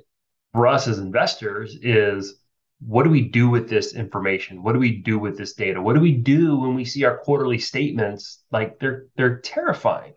[0.53, 2.35] for us as investors is
[2.81, 4.63] what do we do with this information?
[4.63, 5.83] What do we do with this data?
[5.83, 8.43] What do we do when we see our quarterly statements?
[8.53, 10.15] Like they're they're terrifying,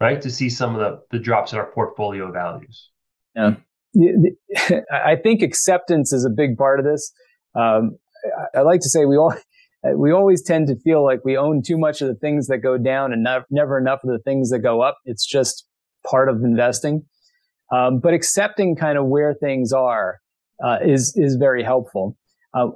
[0.00, 0.20] right?
[0.22, 2.90] To see some of the the drops in our portfolio values.
[3.34, 3.56] Yeah,
[4.92, 7.12] I think acceptance is a big part of this.
[7.54, 7.98] Um,
[8.54, 9.34] I like to say we all
[9.96, 12.78] we always tend to feel like we own too much of the things that go
[12.78, 14.98] down and not, never enough of the things that go up.
[15.04, 15.66] It's just
[16.08, 17.04] part of investing.
[17.72, 20.20] Um, but accepting kind of where things are
[20.62, 22.16] uh, is is very helpful.
[22.54, 22.68] Uh,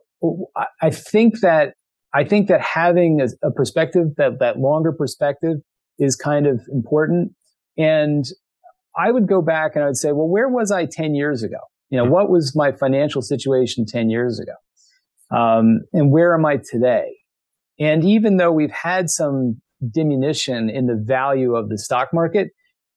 [0.80, 1.74] I think that
[2.14, 5.58] I think that having a, a, perspective that that longer perspective
[5.98, 7.32] is kind of important.
[7.76, 8.24] And
[8.98, 11.58] I would go back and I would say, well, where was I ten years ago?
[11.90, 14.54] You know, what was my financial situation ten years ago?
[15.30, 17.16] Um, and where am I today?
[17.78, 19.60] And even though we've had some
[19.92, 22.48] diminution in the value of the stock market,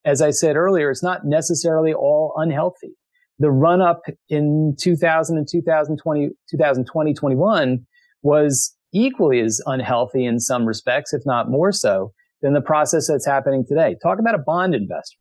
[0.04, 2.94] as I said earlier, it's not necessarily all unhealthy
[3.40, 7.78] the run up in 2000 and 2020, 2020, 21
[8.22, 12.12] was equally as unhealthy in some respects, if not more so
[12.42, 13.96] than the process that's happening today.
[14.02, 15.16] Talk about a bond investor.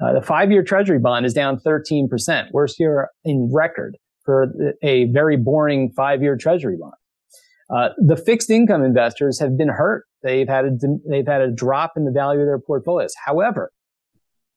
[0.00, 2.06] Uh, the five year treasury bond is down 13%,
[2.52, 6.92] worst year in record for a very boring five year treasury bond.
[7.68, 10.04] Uh, the fixed income investors have been hurt.
[10.22, 10.70] They've had a,
[11.08, 13.14] they've had a drop in the value of their portfolios.
[13.24, 13.72] However,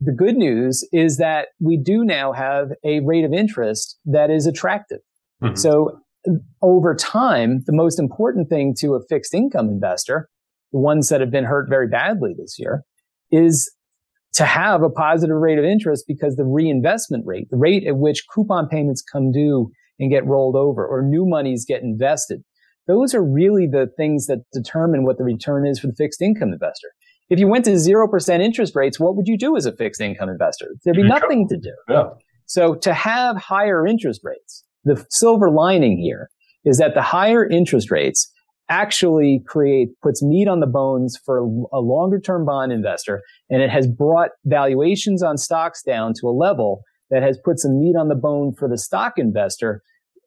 [0.01, 4.45] the good news is that we do now have a rate of interest that is
[4.45, 4.99] attractive.
[5.41, 5.55] Mm-hmm.
[5.55, 5.99] So
[6.61, 10.29] over time, the most important thing to a fixed income investor,
[10.71, 12.83] the ones that have been hurt very badly this year,
[13.31, 13.71] is
[14.33, 18.25] to have a positive rate of interest because the reinvestment rate, the rate at which
[18.33, 22.43] coupon payments come due and get rolled over or new monies get invested,
[22.87, 26.51] those are really the things that determine what the return is for the fixed income
[26.51, 26.89] investor.
[27.29, 30.29] If you went to 0% interest rates, what would you do as a fixed income
[30.29, 30.67] investor?
[30.83, 31.73] There'd be nothing to do.
[31.87, 32.09] Yeah.
[32.47, 36.29] So to have higher interest rates, the silver lining here
[36.65, 38.31] is that the higher interest rates
[38.69, 43.21] actually create, puts meat on the bones for a longer term bond investor.
[43.49, 47.79] And it has brought valuations on stocks down to a level that has put some
[47.79, 49.81] meat on the bone for the stock investor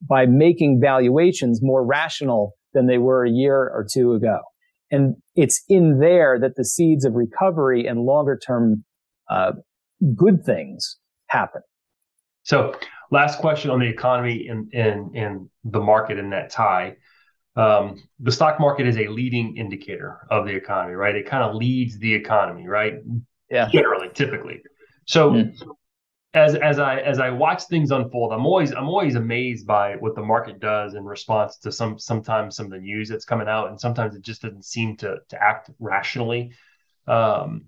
[0.08, 4.40] by making valuations more rational than they were a year or two ago.
[4.90, 8.84] And it's in there that the seeds of recovery and longer term
[9.30, 9.52] uh,
[10.14, 11.62] good things happen.
[12.42, 12.74] So,
[13.10, 16.96] last question on the economy and in, in, the market in that tie.
[17.54, 21.14] Um, the stock market is a leading indicator of the economy, right?
[21.14, 22.94] It kind of leads the economy, right?
[23.50, 23.68] Yeah.
[23.68, 24.62] Generally, typically.
[25.06, 25.54] So, mm
[26.34, 30.14] as as I as I watch things unfold, I'm always I'm always amazed by what
[30.14, 33.68] the market does in response to some sometimes some of the news that's coming out,
[33.68, 36.52] and sometimes it just doesn't seem to to act rationally.
[37.06, 37.66] Um,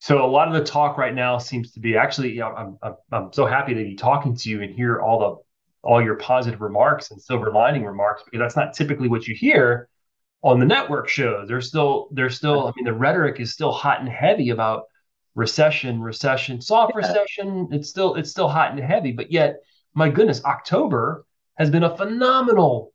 [0.00, 2.78] so a lot of the talk right now seems to be actually, you know, I'm,
[2.82, 5.36] I'm I'm so happy to be talking to you and hear all the
[5.82, 9.88] all your positive remarks and silver lining remarks because that's not typically what you hear
[10.42, 11.48] on the network shows.
[11.48, 14.84] There's still there's still I mean the rhetoric is still hot and heavy about
[15.34, 16.98] recession, recession, soft yeah.
[16.98, 17.68] recession.
[17.72, 19.56] It's still it's still hot and heavy, but yet,
[19.94, 21.24] my goodness, October
[21.56, 22.92] has been a phenomenal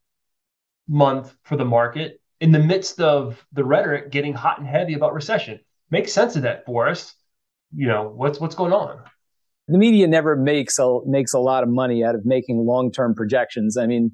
[0.88, 5.14] month for the market in the midst of the rhetoric getting hot and heavy about
[5.14, 5.60] recession.
[5.90, 7.16] Make sense of that for us.
[7.76, 9.04] You know what's what's going on.
[9.68, 13.16] The media never makes a makes a lot of money out of making long term
[13.16, 13.78] projections.
[13.78, 14.12] I mean,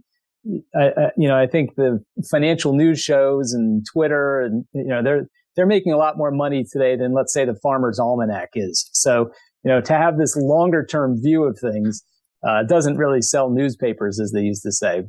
[0.76, 5.02] I, I, you know, I think the financial news shows and Twitter and you know
[5.04, 8.90] they're they're making a lot more money today than let's say the Farmer's Almanac is.
[8.94, 9.32] So
[9.64, 12.04] you know, to have this longer term view of things
[12.48, 15.04] uh, doesn't really sell newspapers, as they used to say.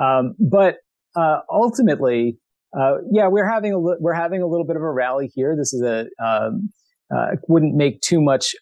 [0.00, 0.76] Um, but
[1.16, 2.36] uh, ultimately,
[2.78, 5.56] uh, yeah, we're having a li- we're having a little bit of a rally here.
[5.56, 6.70] This is a um,
[7.14, 8.54] uh, wouldn't make too much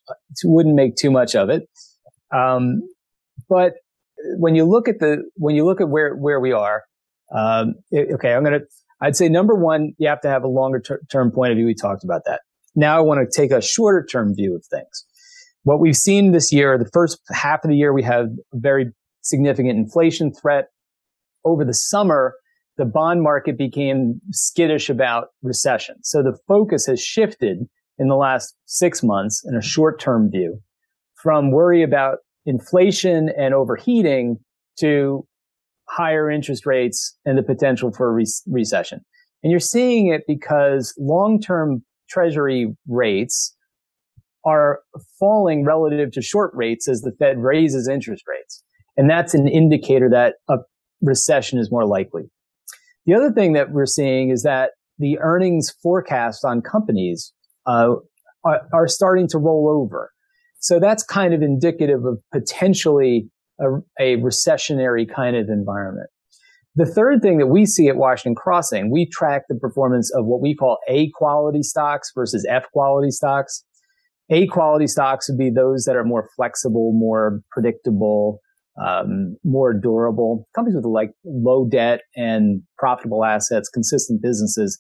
[0.45, 1.69] wouldn't make too much of it.
[2.35, 2.83] Um,
[3.49, 3.75] but
[4.39, 6.85] when you look at the when you look at where where we are,
[7.35, 8.61] um, it, okay, I'm gonna.
[9.01, 11.67] I'd say number one, you have to have a longer ter- term point of view.
[11.67, 12.41] We talked about that.
[12.75, 15.05] Now I want to take a shorter term view of things.
[15.65, 18.93] What we've seen this year, the first half of the year, we have a very
[19.23, 20.69] significant inflation threat.
[21.45, 22.35] Over the summer,
[22.77, 25.97] the bond market became skittish about recession.
[26.03, 27.67] So the focus has shifted
[27.99, 30.61] in the last six months in a short term view
[31.23, 34.39] from worry about inflation and overheating
[34.79, 35.27] to
[35.89, 39.01] higher interest rates and the potential for a re- recession.
[39.43, 43.55] And you're seeing it because long-term treasury rates
[44.45, 44.81] are
[45.19, 48.63] falling relative to short rates as the Fed raises interest rates.
[48.97, 50.59] And that's an indicator that a
[51.03, 52.23] recession is more likely.
[53.07, 57.33] The other thing that we're seeing is that the earnings forecast on companies
[57.67, 57.95] uh,
[58.45, 60.11] are, are starting to roll over.
[60.59, 63.29] So that's kind of indicative of potentially
[63.61, 63.67] a,
[64.01, 66.09] a recessionary kind of environment.
[66.75, 70.43] The third thing that we see at Washington Crossing, we track the performance of what
[70.43, 73.65] we call A quality stocks versus F quality stocks.
[74.29, 78.41] A quality stocks would be those that are more flexible, more predictable,
[78.85, 84.79] um, more durable companies with like low debt and profitable assets, consistent businesses.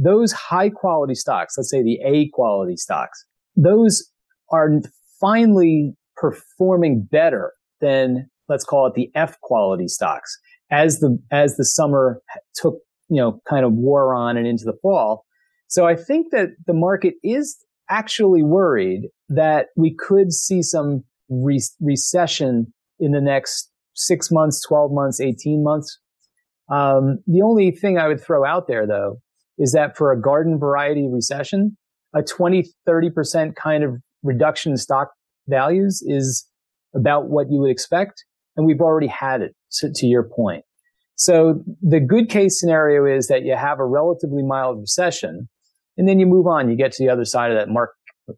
[0.00, 3.24] Those high quality stocks, let's say the A quality stocks,
[3.56, 4.08] those
[4.50, 4.70] are
[5.20, 10.38] finally performing better than let's call it the F quality stocks
[10.70, 12.22] as the as the summer
[12.54, 12.76] took
[13.08, 15.24] you know kind of wore on and into the fall.
[15.66, 17.56] So I think that the market is
[17.90, 24.92] actually worried that we could see some re- recession in the next six months, 12
[24.92, 25.98] months, 18 months.
[26.70, 29.20] Um, the only thing I would throw out there though
[29.58, 31.76] is that for a garden variety recession,
[32.14, 35.10] a 20, 30% kind of reduction in stock
[35.48, 36.46] values is
[36.94, 38.24] about what you would expect.
[38.56, 40.64] And we've already had it to, to your point.
[41.16, 45.48] So the good case scenario is that you have a relatively mild recession
[45.96, 46.70] and then you move on.
[46.70, 47.94] You get to the other side of that market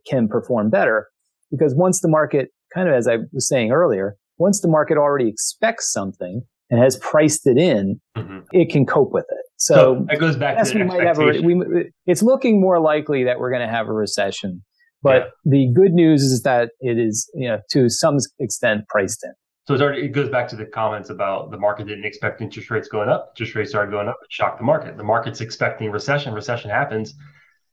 [0.07, 1.09] can perform better
[1.51, 5.29] because once the market kind of, as I was saying earlier, once the market already
[5.29, 8.39] expects something and has priced it in, mm-hmm.
[8.53, 9.45] it can cope with it.
[9.57, 13.25] So, so that goes back to we might have a, we, it's looking more likely
[13.25, 14.62] that we're going to have a recession
[15.03, 15.31] but yeah.
[15.45, 19.33] the good news is that it is, you know, to some extent priced in.
[19.66, 22.71] So it's already, it goes back to the comments about the market didn't expect interest
[22.71, 23.33] rates going up.
[23.35, 24.18] Interest rates started going up.
[24.23, 24.97] It shocked the market.
[24.97, 26.35] The market's expecting recession.
[26.35, 27.14] Recession happens.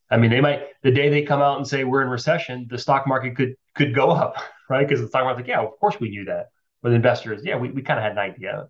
[0.10, 2.78] I mean, they might the day they come out and say we're in recession, the
[2.78, 4.36] stock market could could go up,
[4.70, 4.88] right?
[4.88, 6.48] Because the stock market's like, yeah, of course we knew that.
[6.82, 8.68] But investors, yeah, we, we kind of had an idea.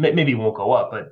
[0.00, 1.10] Maybe it won't go up, but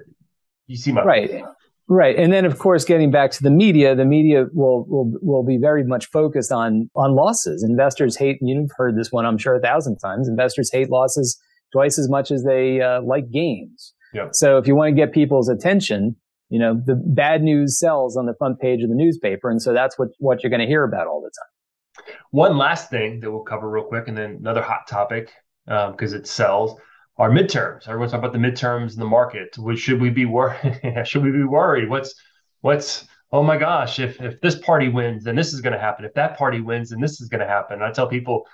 [0.66, 1.43] you see my right.
[1.91, 2.16] Right.
[2.16, 5.57] And then of course getting back to the media, the media will will will be
[5.57, 7.64] very much focused on on losses.
[7.66, 10.28] Investors hate you've heard this one I'm sure a thousand times.
[10.28, 11.41] Investors hate losses
[11.72, 13.95] twice as much as they uh, like gains.
[14.12, 14.30] Yep.
[14.32, 16.16] So if you want to get people's attention,
[16.51, 19.72] you know, the bad news sells on the front page of the newspaper and so
[19.72, 22.14] that's what what you're going to hear about all the time.
[22.32, 25.32] One last thing that we'll cover real quick and then another hot topic
[25.66, 26.78] because um, it sells
[27.19, 27.89] our midterms.
[27.89, 29.57] Everyone's talking about the midterms in the market.
[29.77, 30.81] should we be worried?
[31.05, 31.89] should we be worried?
[31.89, 32.14] What's
[32.61, 36.05] what's oh my gosh, if if this party wins, then this is going to happen.
[36.05, 37.83] If that party wins, then this is going to happen.
[37.83, 38.47] I tell people,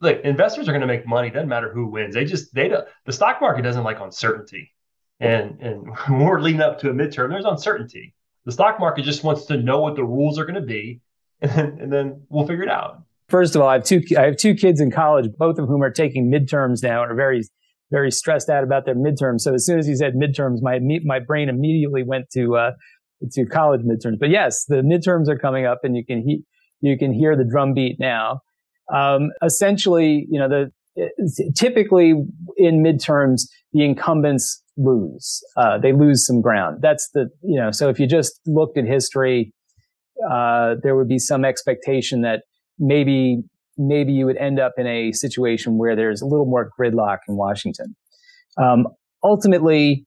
[0.00, 1.30] look, investors are going to make money.
[1.30, 2.14] Doesn't matter who wins.
[2.14, 2.86] They just they don't.
[3.06, 4.72] The stock market doesn't like uncertainty,
[5.20, 8.14] and and when we're leading up to a midterm, there's uncertainty.
[8.44, 11.00] The stock market just wants to know what the rules are going to be,
[11.40, 13.02] and then, and then we'll figure it out.
[13.28, 15.82] First of all, I have two I have two kids in college, both of whom
[15.82, 17.42] are taking midterms now and are very
[17.92, 19.42] very stressed out about their midterms.
[19.42, 22.70] So as soon as he said midterms, my my brain immediately went to uh,
[23.32, 24.18] to college midterms.
[24.18, 26.42] But yes, the midterms are coming up, and you can he,
[26.80, 28.40] you can hear the drumbeat now.
[28.92, 30.72] Um, essentially, you know, the
[31.54, 32.14] typically
[32.56, 35.40] in midterms, the incumbents lose.
[35.56, 36.78] Uh, they lose some ground.
[36.80, 37.70] That's the you know.
[37.70, 39.52] So if you just looked at history,
[40.28, 42.42] uh, there would be some expectation that
[42.78, 43.42] maybe
[43.86, 47.36] maybe you would end up in a situation where there's a little more gridlock in
[47.36, 47.96] Washington.
[48.60, 48.86] Um,
[49.22, 50.06] ultimately,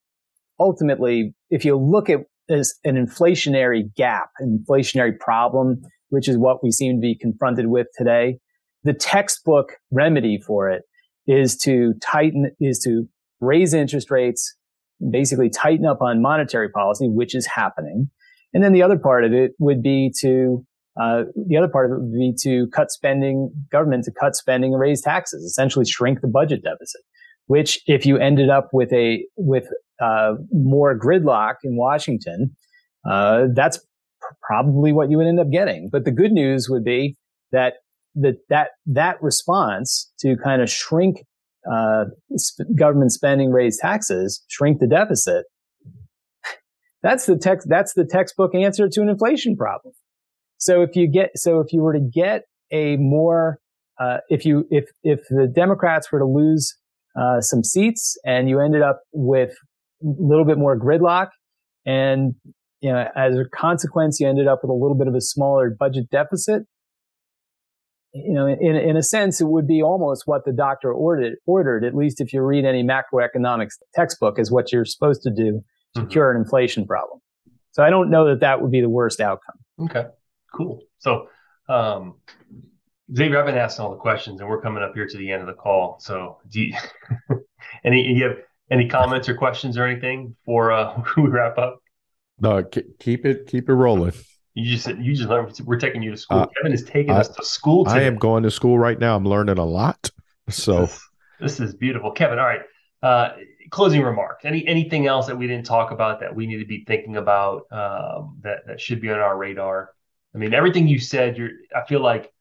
[0.59, 6.71] ultimately, if you look at an inflationary gap, an inflationary problem, which is what we
[6.71, 8.37] seem to be confronted with today,
[8.83, 10.83] the textbook remedy for it
[11.27, 13.07] is to tighten, is to
[13.41, 14.55] raise interest rates,
[15.11, 18.09] basically tighten up on monetary policy, which is happening.
[18.53, 20.65] And then the other part of it would be to
[20.99, 24.73] uh, the other part of it would be to cut spending, government to cut spending
[24.73, 27.01] and raise taxes, essentially shrink the budget deficit.
[27.47, 29.67] Which, if you ended up with a with
[30.01, 32.55] uh, more gridlock in Washington,
[33.07, 33.79] uh, that's
[34.41, 35.89] probably what you would end up getting.
[35.91, 37.17] But the good news would be
[37.51, 37.73] that
[38.15, 41.25] that that that response to kind of shrink
[41.71, 45.45] uh, sp- government spending, raise taxes, shrink the deficit.
[47.03, 47.67] That's the text.
[47.69, 49.93] That's the textbook answer to an inflation problem.
[50.65, 52.41] So if you get, so if you were to get
[52.71, 53.59] a more,
[53.99, 56.75] uh, if you, if, if the Democrats were to lose,
[57.15, 59.51] uh, some seats and you ended up with
[60.01, 61.27] a little bit more gridlock
[61.85, 62.33] and,
[62.81, 65.69] you know, as a consequence, you ended up with a little bit of a smaller
[65.69, 66.63] budget deficit.
[68.13, 71.85] You know, in, in a sense, it would be almost what the doctor ordered, ordered,
[71.85, 75.61] at least if you read any macroeconomics textbook is what you're supposed to do
[75.93, 76.09] to mm-hmm.
[76.09, 77.19] cure an inflation problem.
[77.73, 79.57] So I don't know that that would be the worst outcome.
[79.79, 80.05] Okay.
[80.55, 80.81] Cool.
[80.99, 81.27] So,
[81.67, 82.15] um,
[83.13, 85.41] Xavier, I've been asking all the questions, and we're coming up here to the end
[85.41, 85.97] of the call.
[85.99, 86.73] So, do you,
[87.83, 88.37] any you have
[88.71, 91.79] any comments or questions or anything before uh, we wrap up?
[92.39, 94.13] No, keep it keep it rolling.
[94.53, 95.59] You just you just learned.
[95.65, 96.39] We're taking you to school.
[96.39, 97.85] Uh, Kevin is taking I, us to school.
[97.85, 97.97] Today.
[97.97, 99.15] I am going to school right now.
[99.15, 100.09] I'm learning a lot.
[100.49, 102.39] So this, this is beautiful, Kevin.
[102.39, 102.61] All right.
[103.03, 103.33] Uh,
[103.69, 104.45] closing remarks.
[104.45, 107.63] Any anything else that we didn't talk about that we need to be thinking about
[107.71, 109.91] um, that that should be on our radar?
[110.35, 111.51] I mean, everything you said, you're.
[111.73, 112.31] I feel like,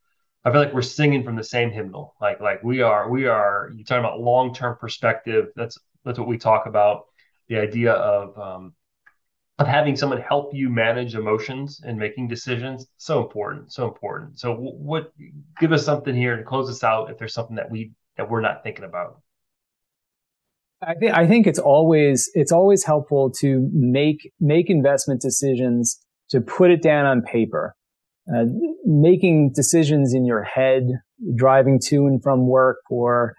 [0.45, 2.14] I feel like we're singing from the same hymnal.
[2.20, 3.70] Like, like we are, we are.
[3.74, 5.47] You're talking about long term perspective.
[5.55, 7.05] That's that's what we talk about.
[7.49, 8.74] The idea of um,
[9.61, 14.40] of having someone help you manage emotions and making decisions so important, so important.
[14.40, 15.12] So, what?
[15.61, 17.11] Give us something here to close us out.
[17.11, 19.20] If there's something that we that we're not thinking about.
[20.82, 26.40] I think I think it's always it's always helpful to make make investment decisions to
[26.40, 27.76] put it down on paper
[28.32, 28.44] uh,
[28.84, 30.88] making decisions in your head,
[31.36, 33.34] driving to and from work or,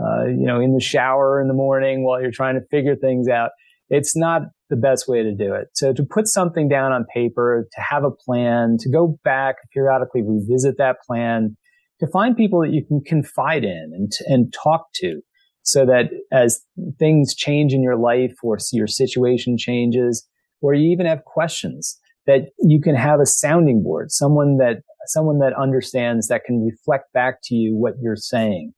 [0.00, 3.28] uh, you know, in the shower in the morning while you're trying to figure things
[3.28, 3.50] out.
[3.90, 5.68] It's not the best way to do it.
[5.74, 10.22] So to put something down on paper, to have a plan, to go back periodically
[10.22, 11.56] revisit that plan,
[12.00, 15.20] to find people that you can confide in and, and talk to
[15.62, 16.60] so that as
[16.98, 20.26] things change in your life or your situation changes,
[20.60, 21.98] or you even have questions,
[22.28, 27.10] that you can have a sounding board, someone that someone that understands that can reflect
[27.14, 28.72] back to you what you're saying.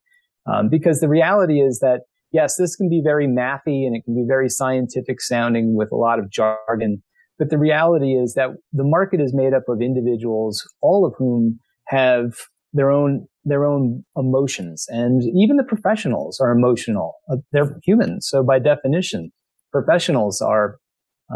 [0.46, 4.14] Um, because the reality is that yes, this can be very mathy and it can
[4.14, 7.02] be very scientific sounding with a lot of jargon.
[7.38, 11.58] But the reality is that the market is made up of individuals, all of whom
[11.88, 12.34] have
[12.72, 17.14] their own their own emotions, and even the professionals are emotional.
[17.32, 19.32] Uh, they're human, so by definition,
[19.72, 20.76] professionals are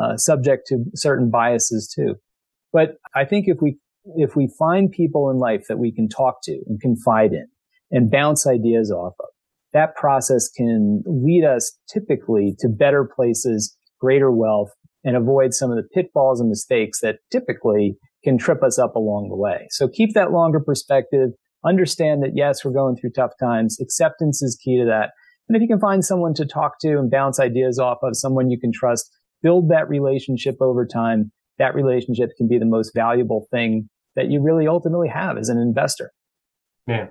[0.01, 2.15] uh, subject to certain biases too.
[2.73, 3.79] But I think if we
[4.17, 7.47] if we find people in life that we can talk to and confide in
[7.91, 9.29] and bounce ideas off of,
[9.73, 14.71] that process can lead us typically to better places, greater wealth,
[15.05, 19.29] and avoid some of the pitfalls and mistakes that typically can trip us up along
[19.29, 19.67] the way.
[19.71, 21.31] So keep that longer perspective.
[21.65, 23.79] Understand that yes, we're going through tough times.
[23.81, 25.11] Acceptance is key to that.
[25.49, 28.51] And if you can find someone to talk to and bounce ideas off of, someone
[28.51, 29.11] you can trust,
[29.45, 31.31] build that relationship over time.
[31.59, 35.59] That relationship can be the most valuable thing that you really ultimately have as an
[35.59, 36.11] investor.
[36.89, 37.11] Man,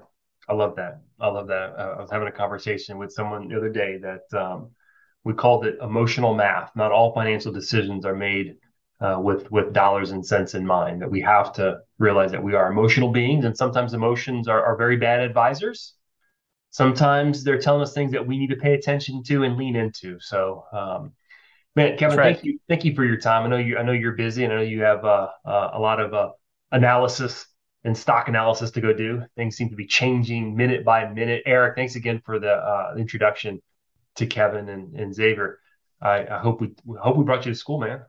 [0.49, 1.01] I love that.
[1.21, 1.75] I love that.
[1.77, 4.71] Uh, I was having a conversation with someone the other day that um,
[5.23, 6.71] we called it emotional math.
[6.75, 8.55] Not all financial decisions are made
[8.99, 11.01] uh, with with dollars and cents in mind.
[11.01, 14.75] That we have to realize that we are emotional beings, and sometimes emotions are, are
[14.75, 15.93] very bad advisors.
[16.71, 20.19] Sometimes they're telling us things that we need to pay attention to and lean into.
[20.19, 21.13] So um,
[21.75, 22.35] Man, Kevin, right.
[22.35, 23.45] thank you, thank you for your time.
[23.45, 25.79] I know you, I know you're busy, and I know you have uh, uh, a
[25.79, 26.31] lot of uh,
[26.71, 27.47] analysis
[27.83, 29.23] and stock analysis to go do.
[29.35, 31.43] Things seem to be changing minute by minute.
[31.45, 33.61] Eric, thanks again for the uh, introduction
[34.15, 35.59] to Kevin and, and Xavier.
[36.01, 38.01] I, I, hope we, we hope we brought you to school, man.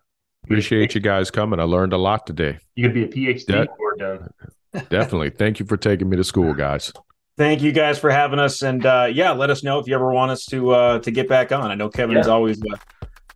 [0.45, 1.59] Appreciate you guys coming.
[1.59, 2.59] I learned a lot today.
[2.75, 4.29] You could be a PhD De- or done.
[4.91, 5.31] Definitely.
[5.31, 6.93] Thank you for taking me to school, guys.
[7.37, 10.13] Thank you guys for having us, and uh, yeah, let us know if you ever
[10.13, 11.71] want us to uh, to get back on.
[11.71, 12.21] I know Kevin yeah.
[12.21, 12.77] is always uh,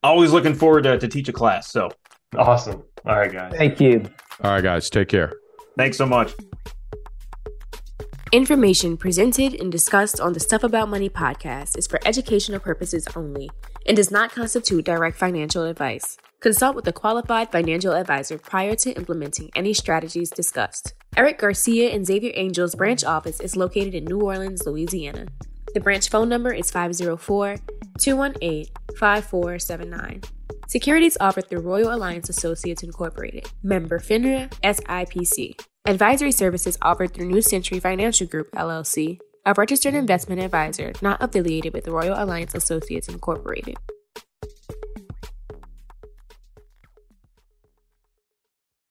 [0.02, 1.70] always looking forward to, to teach a class.
[1.70, 1.90] So
[2.36, 2.82] awesome.
[3.04, 3.52] All right, guys.
[3.56, 4.04] Thank you.
[4.42, 4.90] All right, guys.
[4.90, 5.32] Take care.
[5.76, 6.32] Thanks so much.
[8.30, 13.48] Information presented and discussed on the Stuff About Money podcast is for educational purposes only
[13.86, 16.18] and does not constitute direct financial advice.
[16.40, 20.92] Consult with a qualified financial advisor prior to implementing any strategies discussed.
[21.16, 25.26] Eric Garcia and Xavier Angel's branch office is located in New Orleans, Louisiana.
[25.74, 27.56] The branch phone number is 504
[27.98, 28.66] 218
[28.98, 30.22] 5479.
[30.66, 35.60] Securities offered through Royal Alliance Associates Incorporated, member FINRA SIPC.
[35.86, 41.72] Advisory services offered through New Century Financial Group LLC, a registered investment advisor not affiliated
[41.72, 43.76] with Royal Alliance Associates Incorporated.